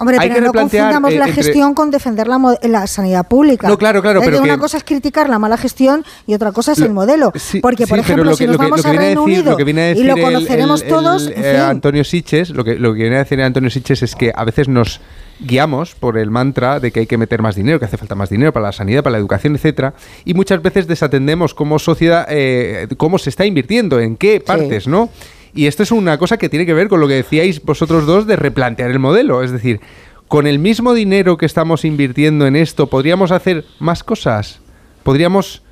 [0.00, 3.68] Hombre, pero no confundamos la gestión con defender la, sanidad pública.
[3.68, 4.22] No, claro, claro.
[4.24, 7.32] Pero una cosa es criticar la mala gestión y otra cosa es el modelo.
[7.60, 11.28] porque, por ejemplo, si nos vamos a Reino Unido y lo conoceremos todos.
[11.28, 14.44] Eh, Antonio Siches, lo que, lo que viene a decir Antonio Siches es que a
[14.44, 15.02] veces nos
[15.38, 18.30] guiamos por el mantra de que hay que meter más dinero, que hace falta más
[18.30, 19.92] dinero para la sanidad, para la educación, etcétera,
[20.24, 25.10] y muchas veces desatendemos como sociedad eh, cómo se está invirtiendo, en qué partes, ¿no?
[25.54, 28.26] Y esto es una cosa que tiene que ver con lo que decíais vosotros dos
[28.26, 29.42] de replantear el modelo.
[29.42, 29.80] Es decir,
[30.28, 34.60] con el mismo dinero que estamos invirtiendo en esto, ¿podríamos hacer más cosas?
[35.02, 35.62] Podríamos,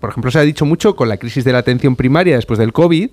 [0.00, 2.72] por ejemplo, se ha dicho mucho con la crisis de la atención primaria después del
[2.72, 3.10] COVID.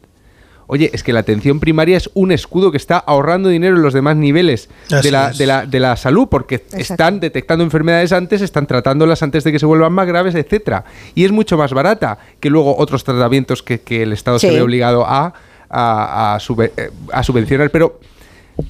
[0.66, 3.94] Oye, es que la atención primaria es un escudo que está ahorrando dinero en los
[3.94, 8.68] demás niveles de la, de la, de, la, salud, porque están detectando enfermedades antes, están
[8.68, 10.86] tratándolas antes de que se vuelvan más graves, etcétera.
[11.16, 15.06] Y es mucho más barata que luego otros tratamientos que, el Estado se ve obligado
[15.08, 15.34] a
[15.70, 16.38] a,
[16.78, 17.70] eh, a, subvencionar.
[17.70, 18.00] Pero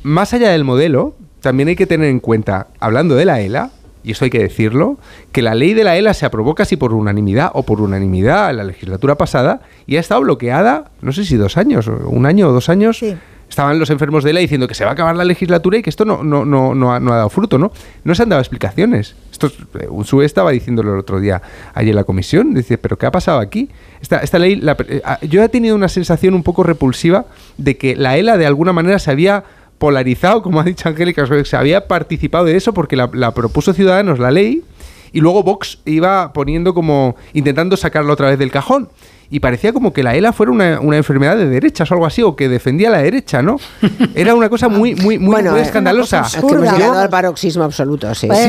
[0.03, 3.71] más allá del modelo, también hay que tener en cuenta, hablando de la ELA,
[4.03, 4.97] y eso hay que decirlo,
[5.31, 8.57] que la ley de la ELA se aprobó casi por unanimidad o por unanimidad en
[8.57, 12.51] la legislatura pasada y ha estado bloqueada, no sé si dos años, un año o
[12.51, 13.03] dos años.
[13.49, 15.89] Estaban los enfermos de ELA diciendo que se va a acabar la legislatura y que
[15.89, 17.71] esto no, no, no, no, ha, no ha dado fruto, ¿no?
[18.03, 19.15] No se han dado explicaciones.
[19.31, 19.51] Esto,
[19.89, 21.41] un SUE estaba diciéndolo el otro día
[21.73, 23.69] allí en la comisión, dice, ¿pero qué ha pasado aquí?
[24.01, 27.25] Esta, esta ley, eh, ah, yo he tenido una sensación un poco repulsiva
[27.57, 29.43] de que la ELA de alguna manera se había
[29.79, 34.19] polarizado, como ha dicho Angélica, se había participado de eso porque la, la propuso Ciudadanos
[34.19, 34.63] la ley
[35.11, 38.89] y luego Vox iba poniendo como intentando sacarlo otra vez del cajón
[39.31, 42.23] y parecía como que la ELA fuera una, una, enfermedad de derechas o algo así,
[42.23, 43.57] o que defendía la derecha, ¿no?
[44.15, 46.21] Era una cosa muy, muy, muy, muy escandalosa.
[46.21, 48.27] Es que hemos llegado al paroxismo absoluto, sí.
[48.27, 48.39] Pues,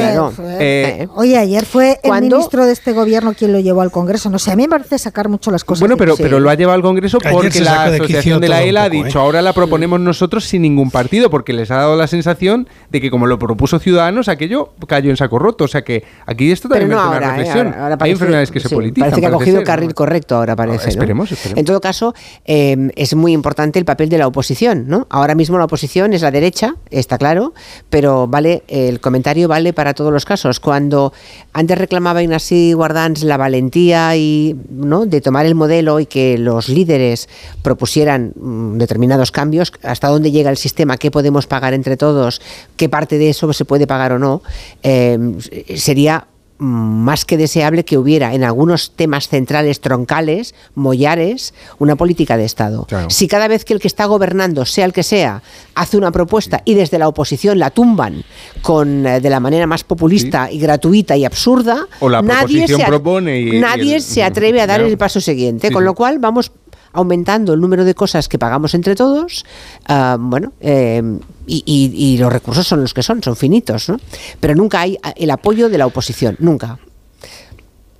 [0.58, 4.30] eh, oye, ayer fue el ministro de este gobierno quien lo llevó al Congreso.
[4.30, 5.80] No sé, a mí me parece sacar mucho las cosas.
[5.80, 8.88] Bueno, pero, pero lo ha llevado al Congreso porque la Asociación de, la ELA ha
[8.88, 9.22] dicho, ¿eh?
[9.22, 13.10] ahora la proponemos nosotros sin ningún partido, porque les ha dado la sensación de que
[13.10, 15.64] como lo propuso Ciudadanos, aquello cayó en saco roto.
[15.64, 17.20] O sea que aquí esto también no, una ¿eh?
[17.20, 17.74] reflexión.
[18.00, 19.10] Hay enfermedades que se politizan.
[19.10, 20.69] Parece que ha cogido el carril correcto ahora, parece.
[20.74, 25.06] Esperemos, En todo caso, em, es muy importante el papel de la oposición, ¿no?
[25.10, 27.54] Ahora mismo la oposición es la derecha, está claro,
[27.88, 30.60] pero vale, el comentario vale para todos los casos.
[30.60, 31.12] Cuando
[31.52, 35.06] antes reclamaba Ignasi Guardans la valentía y ¿no?
[35.06, 37.28] de tomar el modelo y que los líderes
[37.62, 42.40] propusieran mm, determinados cambios, hasta dónde llega el sistema, qué podemos pagar entre todos,
[42.76, 44.42] qué parte de eso se puede pagar o no,
[44.82, 45.38] em,
[45.76, 46.26] sería
[46.60, 52.86] más que deseable que hubiera en algunos temas centrales troncales, mollares, una política de Estado.
[53.08, 55.42] Si cada vez que el que está gobernando, sea el que sea,
[55.74, 58.24] hace una propuesta y desde la oposición la tumban
[58.60, 61.86] con eh, de la manera más populista y gratuita y absurda,
[62.22, 65.70] nadie, se, nadie se atreve a dar el paso siguiente.
[65.70, 66.52] con lo cual vamos
[66.92, 69.44] aumentando el número de cosas que pagamos entre todos,
[69.86, 71.02] ah, bueno, eh,
[71.46, 73.98] y, los recursos son los que son, son finitos, ¿no?
[74.38, 76.78] Pero nunca hay el apoyo de la oposición, nunca.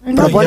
[0.03, 0.47] Propon,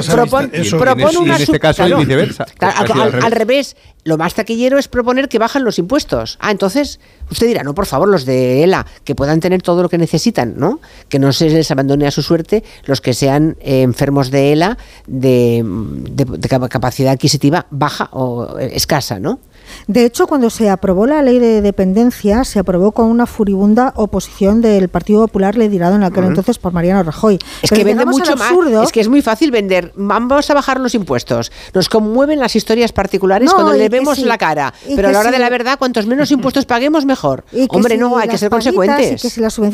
[1.30, 2.46] en este caso viceversa.
[2.60, 6.38] al, revés, lo más taquillero es proponer que bajan los impuestos.
[6.42, 9.90] Ah, entonces usted dirá, no, por favor, los de ELA, que puedan tener todo lo
[9.90, 10.80] que necesitan, ¿no?
[11.08, 14.78] Que no se les abandone a su suerte los que sean eh, enfermos de ELA
[15.06, 19.40] de, de capacidad adquisitiva baja o escasa, ¿no?
[19.88, 24.62] De hecho, cuando se aprobó la ley de dependencia, se aprobó con una furibunda oposición
[24.62, 27.40] del Partido Popular liderado en aquel entonces por Mariano Rajoy.
[27.62, 28.52] Es que vende mucho más.
[28.84, 29.92] Es que es muy fácil vender.
[29.96, 31.52] Vamos a bajar los impuestos.
[31.74, 34.74] Nos conmueven las historias particulares cuando le vemos la cara.
[34.96, 37.44] Pero a la hora de la verdad, cuantos menos impuestos paguemos, mejor.
[37.70, 39.24] Hombre, no, hay que ser consecuentes.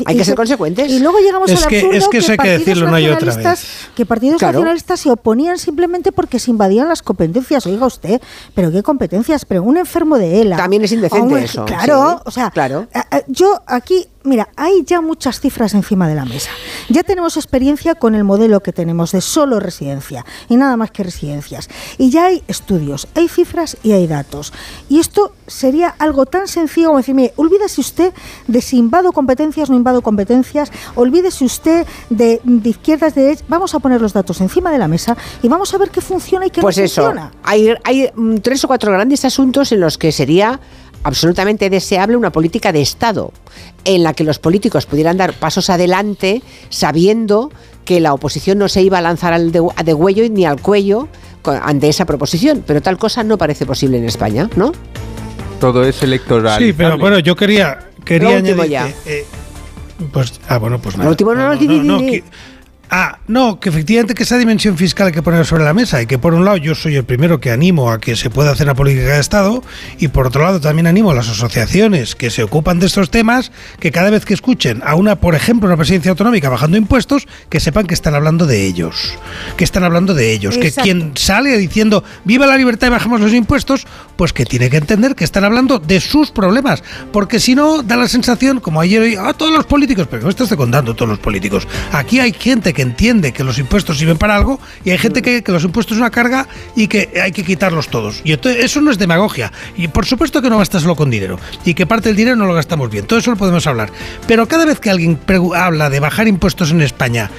[0.06, 0.90] hay que ser consecuentes.
[0.90, 3.66] Y luego llegamos al absurdo es que, eso hay que decirlo una y otra vez.
[3.94, 7.66] Que partidos nacionalistas se oponían simplemente porque se invadían las competencias.
[7.66, 8.20] Oiga usted,
[8.54, 9.44] pero ¿qué competencias?
[9.44, 10.56] Pero enfermo de ELA.
[10.56, 11.64] También es indecente eso.
[11.64, 12.86] Claro, o sea, claro.
[13.28, 16.50] yo aquí mira, hay ya muchas cifras encima de la mesa.
[16.88, 21.02] Ya tenemos experiencia con el modelo que tenemos de solo residencia y nada más que
[21.02, 21.68] residencias.
[21.98, 24.52] Y ya hay estudios, hay cifras y hay datos.
[24.88, 28.12] Y esto sería algo tan sencillo como decir, mire, olvídese usted
[28.46, 33.44] de si invado competencias o no invado competencias, olvídese usted de, izquierdas, de derechas.
[33.48, 36.46] Vamos a poner los datos encima de la mesa y vamos a ver qué funciona
[36.46, 37.32] y qué pues no eso, funciona.
[37.42, 40.60] Hay, hay mm, tres o cuatro grandes asuntos en los que sería
[41.02, 43.32] absolutamente deseable una política de Estado
[43.84, 47.50] en la que los políticos pudieran dar pasos adelante sabiendo
[47.84, 51.08] que la oposición no se iba a lanzar al de, de huello ni al cuello
[51.62, 52.62] ante esa proposición.
[52.66, 54.72] Pero tal cosa no parece posible en España, ¿no?
[55.58, 56.58] Todo es electoral.
[56.62, 59.10] Sí, pero bueno, yo quería, quería último añadir ya.
[59.10, 59.24] eh,
[60.12, 61.04] pues, ah, bueno, pues nada.
[61.04, 62.10] Lo último no, no, di, di.
[62.10, 62.24] que-
[62.92, 66.06] Ah, no, que efectivamente que esa dimensión fiscal hay que poner sobre la mesa y
[66.06, 68.66] que por un lado yo soy el primero que animo a que se pueda hacer
[68.66, 69.62] una política de Estado
[69.98, 73.52] y por otro lado también animo a las asociaciones que se ocupan de estos temas
[73.78, 77.60] que cada vez que escuchen a una, por ejemplo, una presidencia autonómica bajando impuestos, que
[77.60, 79.16] sepan que están hablando de ellos,
[79.56, 83.32] que están hablando de ellos, que quien sale diciendo viva la libertad y bajamos los
[83.32, 87.84] impuestos, pues que tiene que entender que están hablando de sus problemas, porque si no
[87.84, 91.08] da la sensación, como ayer oí, a todos los políticos, pero me estás contando todos
[91.08, 91.68] los políticos.
[91.92, 95.42] Aquí hay gente que entiende que los impuestos sirven para algo y hay gente que,
[95.42, 98.20] que los impuestos es una carga y que hay que quitarlos todos.
[98.24, 99.52] Y entonces, eso no es demagogia.
[99.76, 102.46] Y por supuesto que no basta solo con dinero y que parte del dinero no
[102.46, 103.06] lo gastamos bien.
[103.06, 103.90] Todo eso lo podemos hablar.
[104.26, 105.18] Pero cada vez que alguien
[105.54, 107.30] habla de bajar impuestos en España,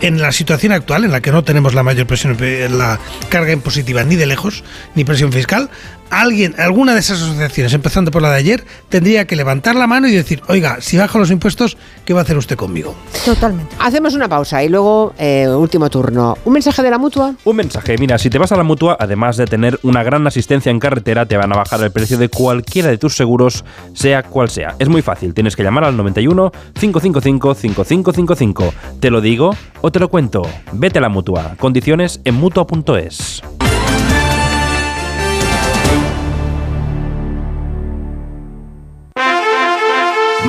[0.00, 2.36] en la situación actual, en la que no tenemos la mayor presión,
[2.76, 5.70] la carga impositiva ni de lejos, ni presión fiscal,
[6.10, 10.08] alguien, alguna de esas asociaciones, empezando por la de ayer, tendría que levantar la mano
[10.08, 12.94] y decir, oiga, si bajo los impuestos, ¿qué va a hacer usted conmigo?
[13.24, 13.74] Totalmente.
[13.78, 16.36] Hacemos una pausa y luego eh, último turno.
[16.44, 17.34] ¿Un mensaje de la mutua?
[17.44, 20.70] Un mensaje, mira, si te vas a la mutua, además de tener una gran asistencia
[20.70, 24.50] en carretera, te van a bajar el precio de cualquiera de tus seguros, sea cual
[24.50, 24.74] sea.
[24.78, 28.74] Es muy fácil, tienes que llamar al 91 555 5555.
[29.00, 30.42] Te lo digo o te lo cuento.
[30.72, 31.56] Vete a la mutua.
[31.58, 33.42] Condiciones en mutua.es.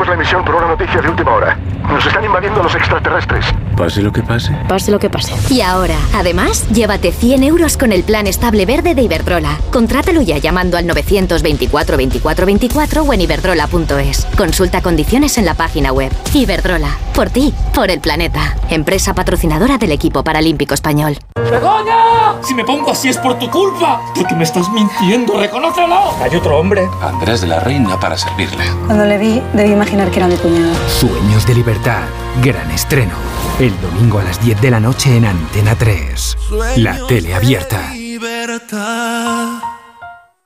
[0.00, 1.58] Interrumpimos la emisión por una noticia de última hora.
[1.88, 3.44] Nos están invadiendo los extraterrestres.
[3.76, 4.56] Pase lo que pase.
[4.68, 5.32] Pase lo que pase.
[5.52, 9.58] Y ahora, además, llévate 100 euros con el plan estable verde de Iberdrola.
[9.72, 14.26] Contrátalo ya llamando al 924 24 24 o en iberdrola.es.
[14.36, 16.12] Consulta condiciones en la página web.
[16.32, 18.56] Iberdrola, por ti, por el planeta.
[18.70, 21.18] Empresa patrocinadora del equipo paralímpico español.
[21.50, 22.40] ¡Begoña!
[22.42, 24.00] Si me pongo así es por tu culpa.
[24.14, 26.14] Porque me estás mintiendo, reconócelo.
[26.22, 26.88] Hay otro hombre.
[27.02, 28.64] Andrés de la Reina para servirle.
[28.86, 30.72] Cuando le vi, debí imaginar que era mi cuñado.
[30.88, 32.02] Sueños de libertad.
[32.42, 33.14] Gran estreno.
[33.58, 36.36] El domingo a las 10 de la noche en Antena 3.
[36.76, 37.92] La tele abierta.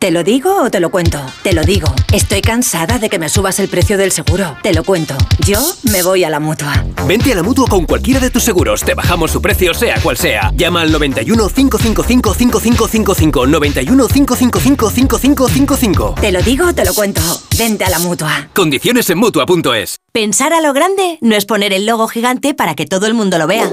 [0.04, 1.18] ¿Te lo digo o te lo cuento?
[1.42, 1.90] Te lo digo.
[2.12, 4.54] Estoy cansada de que me subas el precio del seguro.
[4.62, 5.16] Te lo cuento.
[5.46, 5.58] Yo
[5.90, 6.84] me voy a la mutua.
[7.06, 8.82] Vente a la mutua con cualquiera de tus seguros.
[8.82, 10.52] Te bajamos su precio, sea cual sea.
[10.54, 13.46] Llama al 91 555 5555.
[13.46, 16.14] 91 555 5555.
[16.20, 17.22] Te lo digo o te lo cuento.
[17.56, 18.50] Vente a la mutua.
[18.52, 20.00] Condiciones en mutua.es.
[20.12, 23.38] Pensar a lo grande no es poner el logo gigante para que todo el mundo
[23.38, 23.72] lo vea.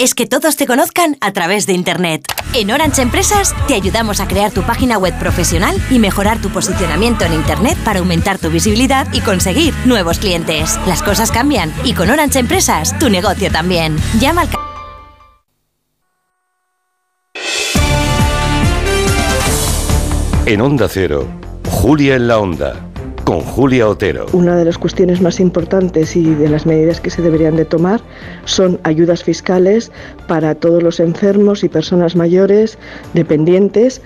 [0.00, 2.24] Es que todos te conozcan a través de Internet.
[2.54, 7.26] En Orange Empresas te ayudamos a crear tu página web profesional y mejorar tu posicionamiento
[7.26, 10.80] en Internet para aumentar tu visibilidad y conseguir nuevos clientes.
[10.86, 13.94] Las cosas cambian y con Orange Empresas tu negocio también.
[14.18, 14.48] Llama al
[20.46, 21.28] En Onda Cero,
[21.68, 22.89] Julia en la Onda,
[24.32, 28.00] Una de las cuestiones más importantes y de las medidas que se deberían de tomar
[28.44, 29.92] son ayudas fiscales
[30.26, 32.76] para todos los enfermos y personas mayores
[33.14, 34.02] dependientes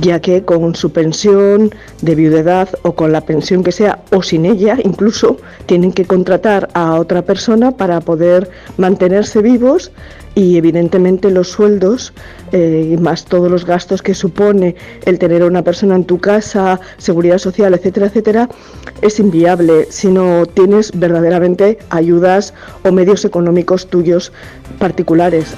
[0.00, 4.46] ya que con su pensión de viudedad o con la pensión que sea o sin
[4.46, 9.92] ella incluso tienen que contratar a otra persona para poder mantenerse vivos
[10.34, 12.12] y evidentemente los sueldos
[12.52, 16.80] eh, más todos los gastos que supone el tener a una persona en tu casa,
[16.96, 18.48] seguridad social, etcétera, etcétera,
[19.02, 24.32] es inviable si no tienes verdaderamente ayudas o medios económicos tuyos
[24.78, 25.54] particulares.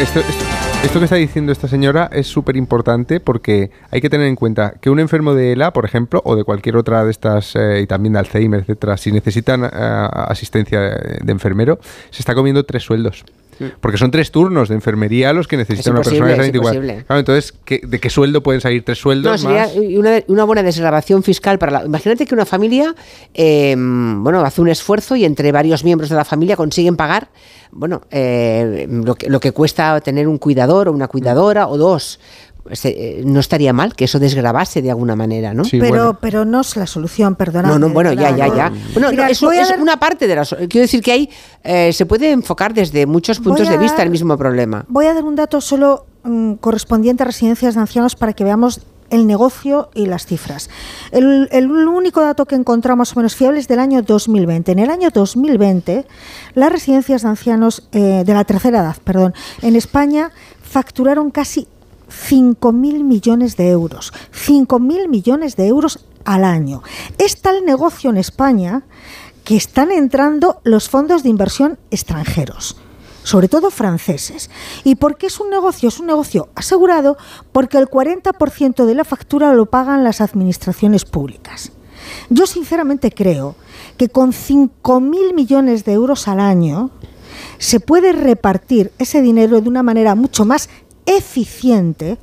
[0.00, 4.34] Esto, esto- que está diciendo esta señora es súper importante porque hay que tener en
[4.36, 7.80] cuenta que un enfermo de ELA, por ejemplo, o de cualquier otra de estas, eh,
[7.82, 11.78] y también de Alzheimer, etcétera, si necesitan eh, asistencia de enfermero,
[12.10, 13.24] se está comiendo tres sueldos.
[13.80, 16.80] Porque son tres turnos de enfermería los que necesita una persona que es sea 24.
[16.80, 17.04] imposible.
[17.06, 19.74] Claro, entonces, ¿qué- ¿de qué sueldo pueden salir tres No, sueldos sería más?
[19.76, 21.84] una, una buena desgrabación fiscal para la.
[21.84, 22.94] Imagínate que una familia,
[23.34, 27.28] eh, bueno, hace un esfuerzo y entre varios miembros de la familia consiguen pagar,
[27.70, 32.20] bueno, eh, lo, que, lo que cuesta tener un cuidador o una cuidadora o dos.
[32.84, 35.62] Eh, no estaría mal que eso desgrabase de alguna manera, ¿no?
[35.70, 37.68] pero, pero no es la solución, perdona.
[37.68, 38.70] No, no, bueno, ya, ya, ya.
[38.92, 40.44] Bueno, Mira, no, eso es dar- una parte de la.
[40.44, 41.30] so- Quiero decir que hay.
[41.64, 44.84] eh, se puede enfocar desde muchos puntos a de vista dar- el mismo problema.
[44.88, 48.80] Voy a dar un dato solo mm, correspondiente a residencias de ancianos para que veamos
[49.08, 50.68] el negocio y las cifras.
[51.12, 54.72] El, el único dato que encontramos más o menos fiable es del año 2020.
[54.72, 56.04] En el año 2020,
[56.54, 59.32] las residencias de ancianos eh, de la tercera edad, perdón,
[59.62, 60.30] en España
[60.60, 61.66] facturaron casi
[62.08, 64.12] 5.000 millones de euros.
[64.32, 66.82] 5.000 millones de euros al año.
[67.18, 68.82] Es tal negocio en España
[69.44, 72.76] que están entrando los fondos de inversión extranjeros
[73.28, 74.48] sobre todo franceses.
[74.84, 75.90] ¿Y por qué es un negocio?
[75.90, 77.18] Es un negocio asegurado
[77.52, 81.72] porque el 40% de la factura lo pagan las administraciones públicas.
[82.30, 83.54] Yo sinceramente creo
[83.98, 86.90] que con 5.000 millones de euros al año
[87.58, 90.70] se puede repartir ese dinero de una manera mucho más
[91.16, 92.18] eficiente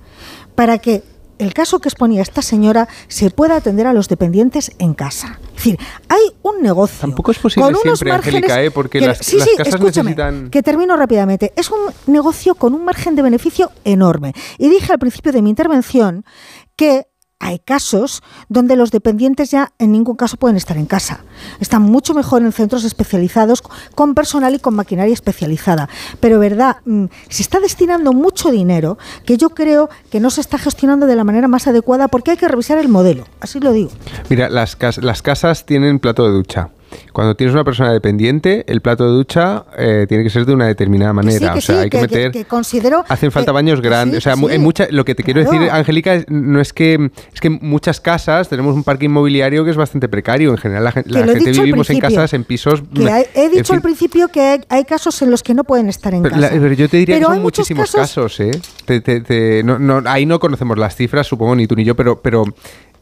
[0.55, 1.03] para que
[1.37, 5.37] el caso que exponía esta señora se pueda atender a los dependientes en casa.
[5.49, 5.77] Es decir,
[6.07, 6.97] hay un negocio.
[7.01, 8.71] Tampoco es posible con unos siempre, márgenes Angélica, ¿eh?
[8.71, 10.49] porque que- las, sí, las sí, casas escúchame, necesitan...
[10.49, 11.51] que termino rápidamente.
[11.57, 14.33] Es un negocio con un margen de beneficio enorme.
[14.57, 16.23] Y dije al principio de mi intervención
[16.77, 17.07] que
[17.39, 21.23] hay casos donde los dependientes ya en ningún caso pueden estar en casa.
[21.59, 23.61] Están mucho mejor en centros especializados
[23.93, 25.89] con personal y con maquinaria especializada.
[26.19, 30.57] Pero, verdad, mm, se está destinando mucho dinero que yo creo que no se está
[30.57, 33.25] gestionando de la manera más adecuada porque hay que revisar el modelo.
[33.39, 33.91] Así lo digo.
[34.29, 36.69] Mira, las, las casas tienen plato de ducha.
[37.13, 40.67] Cuando tienes una persona dependiente, el plato de ducha eh, tiene que ser de una
[40.67, 41.39] determinada Que manera.
[41.39, 42.31] sí, que o sea, sí, hay que, meter...
[42.31, 44.23] que considero Hacen falta que- baños grandes.
[44.23, 45.59] sí, o sea, que en mucha, lo que te quiero Claro.
[45.59, 49.71] decir, Angélica, no es que es que en muchas casas tenemos un parque inmobiliario que
[49.71, 50.51] es bastante precario.
[50.51, 52.83] En general, la, la gente vivimos en casas, en pisos.
[52.93, 53.75] Que hay- he dicho fin.
[53.77, 56.53] al principio que hay, hay casos en los que no pueden estar en Pero, casa.
[56.53, 58.51] la- pero yo te diría Pero que son muchísimos casos- casos, ¿eh?
[58.85, 61.95] Te- te- te- no- no- ahí no conocemos las cifras, supongo, ni tú ni yo,
[61.95, 62.43] pero, pero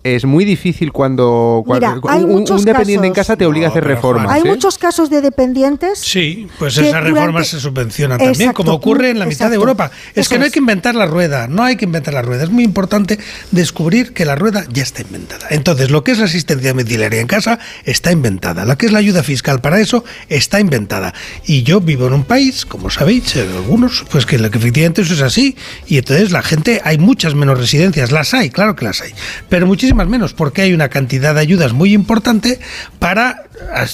[0.03, 3.45] es muy difícil cuando, Mira, cuando hay un, muchos un dependiente en casos- casa te
[3.45, 4.29] obliga a hacer reformas.
[4.31, 4.45] Hay ¿eh?
[4.45, 5.99] muchos casos de dependientes.
[5.99, 9.55] Sí, pues esas durante- reformas se subvencionan también, Exacto, como ocurre en la mitad de
[9.55, 9.61] exacto.
[9.61, 9.91] Europa.
[10.13, 10.53] Es que no hay es.
[10.53, 12.43] que inventar la rueda, no hay que inventar la rueda.
[12.43, 13.17] Es muy importante
[13.51, 15.47] descubrir que la rueda ya está inventada.
[15.51, 18.65] Entonces, lo que es la asistencia domiciliaria en casa está inventada.
[18.65, 21.13] Lo que es la ayuda fiscal para eso está inventada.
[21.45, 25.13] Y yo vivo en un país, como sabéis, eh, algunos, pues que, que efectivamente eso
[25.13, 25.55] es así.
[25.87, 29.11] Y entonces la gente, hay muchas menos residencias, las hay, claro que las hay,
[29.47, 32.59] pero muchísimas menos, porque hay una cantidad de ayudas muy importante
[32.99, 33.43] para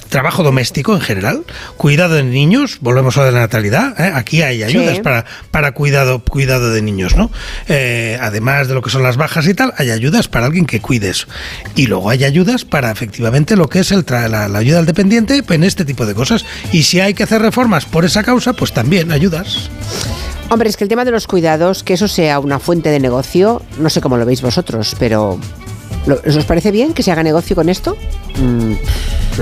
[0.09, 1.43] trabajo doméstico en general,
[1.77, 4.11] cuidado de niños, volvemos a la natalidad, ¿eh?
[4.15, 5.01] aquí hay ayudas Sí.
[5.01, 7.29] para, para cuidado, cuidado de niños, ¿no?
[7.67, 10.79] Eh, además de lo que son las bajas y tal, hay ayudas para alguien que
[10.81, 11.27] cuide eso.
[11.75, 14.85] Y luego hay ayudas para efectivamente lo que es el tra- la, la ayuda al
[14.85, 16.45] dependiente en este tipo de cosas.
[16.71, 19.69] Y si hay que hacer reformas por esa causa, pues también ayudas.
[20.49, 23.61] Hombre, es que el tema de los cuidados, que eso sea una fuente de negocio,
[23.77, 27.55] no sé cómo lo veis vosotros, pero ¿lo- ¿os parece bien que se haga negocio
[27.55, 27.95] con esto?
[28.41, 28.73] Mm,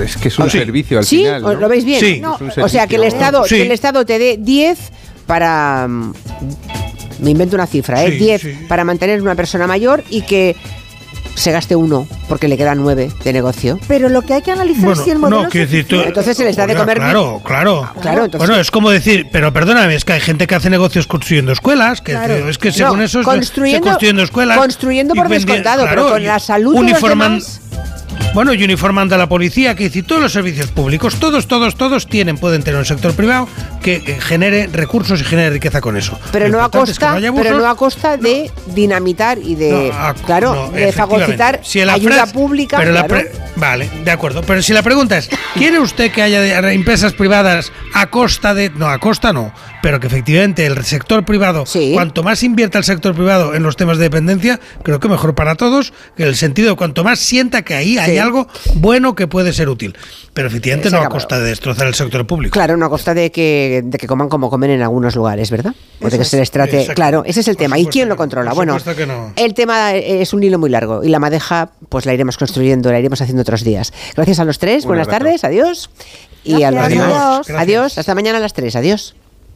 [0.02, 0.58] es que es un Ah, sí.
[0.58, 1.18] servicio al ¿Sí?
[1.18, 1.44] final.
[1.44, 1.60] ¿Os ¿no?
[1.60, 2.00] ¿Lo veis bien?
[2.00, 2.20] Sí.
[2.20, 3.56] No, o sea, que el Estado, Sí.
[3.56, 4.78] que el Estado te dé 10
[5.26, 5.86] para...
[5.88, 6.12] mm,
[7.20, 8.12] Me invento una cifra, ¿eh?
[8.12, 8.52] Sí, 10 sí.
[8.68, 10.54] para mantener una persona mayor y que
[11.38, 13.78] se gaste uno porque le quedan 9 de negocio.
[13.88, 16.00] Pero lo que hay que analizar Bueno, es si el modelo no, es decir, tú-
[16.00, 17.90] Entonces se les da de comer Claro, claro.
[18.00, 21.06] Claro, entonces- bueno, es como decir, pero perdóname, es que hay gente que hace negocios
[21.06, 22.48] construyendo escuelas, que Claro.
[22.48, 24.58] es que según No, eso es- construyendo- se construyendo escuelas.
[24.58, 27.60] construyendo por descontado, pero con la salud de los uniforman- demás-
[28.38, 32.06] Bueno, y uniformando a la policía, que dice, todos los servicios públicos, todos, todos, todos
[32.06, 33.48] tienen, pueden tener un sector privado,
[33.82, 36.16] que, genere recursos y genere riqueza con eso.
[36.30, 39.90] Pero no a es que costa, haya pero no a costa de dinamitar y de,
[39.90, 41.62] No, a- claro, no, de fagocitar.
[41.64, 42.76] Si la ayuda frase- pública.
[42.78, 43.28] pero la claro.
[43.28, 44.42] pre- vale, de acuerdo.
[44.42, 48.70] Pero si la pregunta es, ¿quiere usted que haya empresas privadas a costa de...
[48.70, 49.52] No, a costa no.
[49.82, 51.64] Pero que efectivamente el sector privado,
[51.94, 55.54] cuanto más invierta el sector privado en los temas de dependencia, creo que mejor para
[55.54, 59.26] todos, que en el sentido de cuanto más sienta que ahí hay algo bueno que
[59.26, 59.96] puede ser útil.
[60.34, 62.52] Pero efectivamente Se no a costa de destrozar el sector público.
[62.52, 65.74] Claro, no a costa de que, de que coman como comen en algunos lugares, ¿verdad?
[66.00, 66.80] O de que es, se les trate.
[66.80, 66.94] exacto.
[66.94, 67.78] Claro, ese es el tema.
[67.78, 68.52] ¿Y quién lo controla?
[68.52, 69.32] Bueno, supuesto que no.
[69.36, 72.98] el tema es un hilo muy largo y la madeja, pues la iremos construyendo, la
[72.98, 73.92] iremos haciendo otros días.
[74.14, 75.90] Gracias a los tres, buenas tardes, adiós.
[76.44, 77.08] Y a los demás.
[77.08, 77.46] Adiós.
[77.48, 77.58] Gracias.
[77.60, 79.14] Adiós, hasta mañana a las tres, adiós.